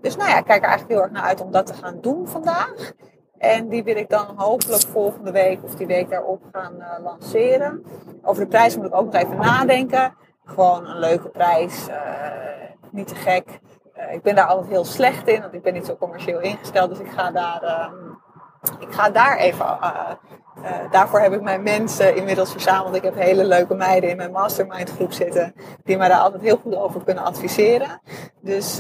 dus 0.00 0.17
nou 0.17 0.31
ja, 0.31 0.38
ik 0.38 0.45
kijk 0.45 0.62
er 0.62 0.69
eigenlijk 0.69 0.88
heel 0.88 1.02
erg 1.02 1.11
naar 1.11 1.29
uit 1.29 1.41
om 1.41 1.50
dat 1.50 1.67
te 1.67 1.75
gaan 1.75 2.00
doen 2.00 2.29
vandaag. 2.29 2.93
En 3.38 3.69
die 3.69 3.85
wil 3.85 3.97
ik 3.97 4.11
dan 4.11 4.26
hopelijk 4.37 4.83
volgende 4.83 5.31
week 5.31 5.62
of 5.62 5.75
die 5.75 5.87
week 5.87 6.11
daarop 6.11 6.43
gaan 6.52 7.02
lanceren. 7.02 7.85
Over 8.23 8.43
de 8.43 8.49
prijs 8.49 8.76
moet 8.76 8.87
ik 8.87 8.95
ook 8.95 9.12
nog 9.12 9.23
even 9.23 9.37
nadenken. 9.37 10.14
Gewoon 10.45 10.87
een 10.87 10.99
leuke 10.99 11.29
prijs, 11.29 11.87
niet 12.91 13.09
te 13.09 13.14
gek. 13.14 13.61
Uh, 13.97 14.13
ik 14.13 14.23
ben 14.23 14.35
daar 14.35 14.47
altijd 14.47 14.71
heel 14.71 14.85
slecht 14.85 15.29
in, 15.29 15.41
want 15.41 15.55
ik 15.55 15.63
ben 15.63 15.73
niet 15.73 15.87
zo 15.87 15.97
commercieel 15.97 16.41
ingesteld. 16.41 16.89
Dus 16.89 16.99
ik 16.99 17.11
ga 17.11 17.31
daar, 17.31 17.63
ehm, 17.63 17.95
ik 18.81 18.93
ga 18.93 19.11
daar 19.11 19.37
even. 19.37 19.79
daarvoor 20.91 21.21
heb 21.21 21.33
ik 21.33 21.43
mijn 21.43 21.63
mensen 21.63 22.17
inmiddels 22.17 22.53
verzameld. 22.53 22.95
Ik 22.95 23.03
heb 23.03 23.15
hele 23.15 23.45
leuke 23.45 23.75
meiden 23.75 24.11
in 24.11 24.17
mijn 24.17 24.33
mastermind 24.33 24.91
groep 24.91 25.13
zitten. 25.13 25.55
Die 25.85 25.97
mij 25.97 26.09
daar 26.09 26.19
altijd 26.19 26.43
heel 26.43 26.57
goed 26.57 26.77
over 26.77 27.05
kunnen 27.05 27.25
adviseren. 27.25 28.01
Dus 28.41 28.77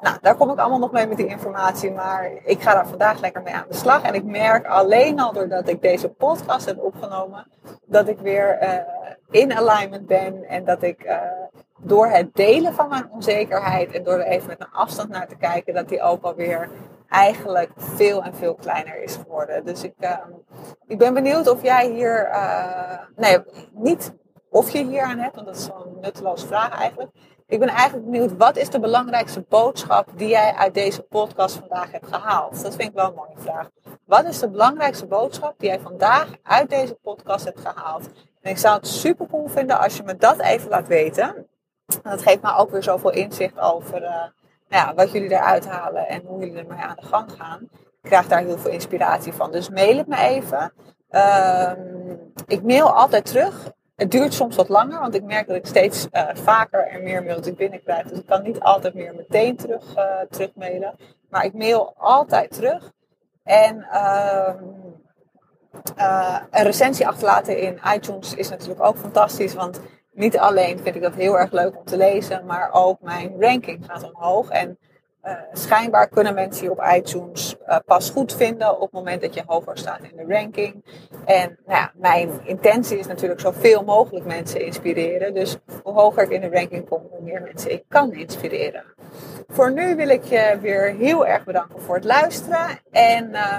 nou, 0.00 0.16
daar 0.20 0.36
kom 0.36 0.50
ik 0.50 0.58
allemaal 0.58 0.78
nog 0.78 0.92
mee 0.92 1.06
met 1.06 1.16
die 1.16 1.26
informatie, 1.26 1.90
maar 1.90 2.30
ik 2.44 2.62
ga 2.62 2.74
daar 2.74 2.86
vandaag 2.86 3.20
lekker 3.20 3.42
mee 3.42 3.54
aan 3.54 3.66
de 3.68 3.74
slag. 3.74 4.02
En 4.02 4.14
ik 4.14 4.24
merk 4.24 4.66
alleen 4.66 5.20
al 5.20 5.32
doordat 5.32 5.68
ik 5.68 5.82
deze 5.82 6.08
podcast 6.08 6.66
heb 6.66 6.78
opgenomen, 6.78 7.46
dat 7.86 8.08
ik 8.08 8.18
weer 8.18 8.58
in 9.30 9.56
alignment 9.56 10.06
ben 10.06 10.44
en 10.44 10.64
dat 10.64 10.82
ik 10.82 11.06
door 11.82 12.06
het 12.06 12.34
delen 12.34 12.74
van 12.74 12.88
mijn 12.88 13.10
onzekerheid 13.10 13.92
en 13.92 14.02
door 14.02 14.18
er 14.18 14.26
even 14.26 14.48
met 14.48 14.60
een 14.60 14.72
afstand 14.72 15.08
naar 15.08 15.28
te 15.28 15.36
kijken, 15.36 15.74
dat 15.74 15.88
die 15.88 16.02
ook 16.02 16.22
alweer 16.22 16.68
eigenlijk 17.08 17.70
veel 17.76 18.22
en 18.22 18.34
veel 18.34 18.54
kleiner 18.54 19.02
is 19.02 19.16
geworden. 19.16 19.64
Dus 19.64 19.82
ik, 19.82 19.94
uh, 20.00 20.16
ik 20.86 20.98
ben 20.98 21.14
benieuwd 21.14 21.48
of 21.48 21.62
jij 21.62 21.90
hier, 21.90 22.30
nee, 23.16 23.38
niet 23.72 24.12
of 24.50 24.70
je 24.70 24.84
hier 24.84 25.02
aan 25.02 25.18
hebt, 25.18 25.34
want 25.34 25.46
dat 25.46 25.56
is 25.56 25.64
zo'n 25.64 25.98
nutteloze 26.00 26.46
vraag 26.46 26.80
eigenlijk. 26.80 27.10
Ik 27.46 27.58
ben 27.58 27.68
eigenlijk 27.68 28.10
benieuwd, 28.10 28.36
wat 28.36 28.56
is 28.56 28.70
de 28.70 28.80
belangrijkste 28.80 29.44
boodschap 29.48 30.08
die 30.16 30.28
jij 30.28 30.52
uit 30.52 30.74
deze 30.74 31.02
podcast 31.02 31.56
vandaag 31.56 31.90
hebt 31.90 32.06
gehaald? 32.06 32.62
Dat 32.62 32.76
vind 32.76 32.88
ik 32.88 32.94
wel 32.94 33.08
een 33.08 33.14
mooie 33.14 33.36
vraag. 33.36 33.70
Wat 34.04 34.24
is 34.24 34.38
de 34.38 34.50
belangrijkste 34.50 35.06
boodschap 35.06 35.54
die 35.58 35.68
jij 35.68 35.80
vandaag 35.80 36.28
uit 36.42 36.70
deze 36.70 36.94
podcast 36.94 37.44
hebt 37.44 37.60
gehaald? 37.60 38.08
En 38.40 38.50
ik 38.50 38.58
zou 38.58 38.76
het 38.76 38.86
super 38.86 39.26
cool 39.26 39.48
vinden 39.48 39.78
als 39.78 39.96
je 39.96 40.02
me 40.02 40.16
dat 40.16 40.40
even 40.40 40.68
laat 40.68 40.88
weten. 40.88 41.46
Dat 42.02 42.22
geeft 42.22 42.42
me 42.42 42.56
ook 42.56 42.70
weer 42.70 42.82
zoveel 42.82 43.10
inzicht 43.10 43.58
over 43.58 44.02
uh, 44.02 44.08
nou 44.68 44.86
ja, 44.86 44.94
wat 44.94 45.12
jullie 45.12 45.30
eruit 45.30 45.68
halen 45.68 46.08
en 46.08 46.22
hoe 46.26 46.40
jullie 46.40 46.58
ermee 46.58 46.78
aan 46.78 46.96
de 47.00 47.06
gang 47.06 47.32
gaan. 47.32 47.60
Ik 48.02 48.08
krijg 48.08 48.28
daar 48.28 48.40
heel 48.40 48.58
veel 48.58 48.70
inspiratie 48.70 49.32
van. 49.32 49.50
Dus 49.50 49.68
mail 49.68 49.96
het 49.96 50.06
me 50.06 50.16
even. 50.16 50.72
Uh, 51.10 51.72
ik 52.46 52.62
mail 52.62 52.90
altijd 52.90 53.24
terug 53.24 53.72
het 54.02 54.10
duurt 54.10 54.34
soms 54.34 54.56
wat 54.56 54.68
langer, 54.68 55.00
want 55.00 55.14
ik 55.14 55.22
merk 55.22 55.46
dat 55.46 55.56
ik 55.56 55.66
steeds 55.66 56.06
uh, 56.12 56.28
vaker 56.32 56.86
en 56.86 57.02
meer 57.02 57.22
mails 57.22 57.54
binnenkrijg. 57.54 58.06
Dus 58.06 58.18
ik 58.18 58.26
kan 58.26 58.42
niet 58.42 58.60
altijd 58.60 58.94
meer 58.94 59.14
meteen 59.14 59.56
terug, 59.56 59.96
uh, 59.96 60.20
terugmailen. 60.30 60.96
Maar 61.30 61.44
ik 61.44 61.54
mail 61.54 61.94
altijd 61.96 62.50
terug. 62.52 62.92
En 63.42 63.86
uh, 63.92 64.54
een 66.50 66.62
recensie 66.62 67.06
achterlaten 67.06 67.58
in 67.58 67.80
iTunes 67.94 68.34
is 68.34 68.48
natuurlijk 68.48 68.82
ook 68.82 68.96
fantastisch. 68.96 69.54
Want 69.54 69.80
niet 70.12 70.38
alleen 70.38 70.78
vind 70.78 70.96
ik 70.96 71.02
dat 71.02 71.14
heel 71.14 71.38
erg 71.38 71.52
leuk 71.52 71.76
om 71.76 71.84
te 71.84 71.96
lezen, 71.96 72.46
maar 72.46 72.68
ook 72.72 73.00
mijn 73.00 73.34
ranking 73.38 73.84
gaat 73.86 74.12
omhoog. 74.12 74.50
En 74.50 74.78
uh, 75.24 75.32
schijnbaar 75.52 76.08
kunnen 76.08 76.34
mensen 76.34 76.64
je 76.64 76.70
op 76.70 76.84
iTunes 76.94 77.56
uh, 77.68 77.76
pas 77.86 78.10
goed 78.10 78.34
vinden 78.34 78.74
op 78.74 78.80
het 78.80 78.92
moment 78.92 79.20
dat 79.20 79.34
je 79.34 79.42
hoger 79.46 79.78
staat 79.78 80.00
in 80.02 80.16
de 80.16 80.34
ranking. 80.34 80.84
En 81.24 81.58
nou 81.66 81.78
ja, 81.78 81.92
mijn 81.94 82.30
intentie 82.44 82.98
is 82.98 83.06
natuurlijk 83.06 83.40
zoveel 83.40 83.84
mogelijk 83.84 84.26
mensen 84.26 84.64
inspireren. 84.64 85.34
Dus 85.34 85.56
hoe 85.82 85.92
hoger 85.92 86.22
ik 86.22 86.30
in 86.30 86.40
de 86.40 86.50
ranking 86.50 86.88
kom, 86.88 87.02
hoe 87.10 87.22
meer 87.22 87.42
mensen 87.42 87.72
ik 87.72 87.84
kan 87.88 88.12
inspireren. 88.12 88.84
Voor 89.48 89.72
nu 89.72 89.96
wil 89.96 90.08
ik 90.08 90.24
je 90.24 90.58
weer 90.60 90.94
heel 90.94 91.26
erg 91.26 91.44
bedanken 91.44 91.80
voor 91.80 91.94
het 91.94 92.04
luisteren. 92.04 92.68
En 92.90 93.30
uh, 93.30 93.58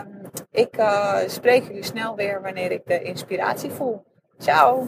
ik 0.51 0.77
uh, 0.77 1.17
spreek 1.27 1.63
jullie 1.63 1.83
snel 1.83 2.15
weer 2.15 2.41
wanneer 2.41 2.71
ik 2.71 2.81
de 2.85 3.01
inspiratie 3.01 3.71
voel. 3.71 4.03
Ciao! 4.37 4.87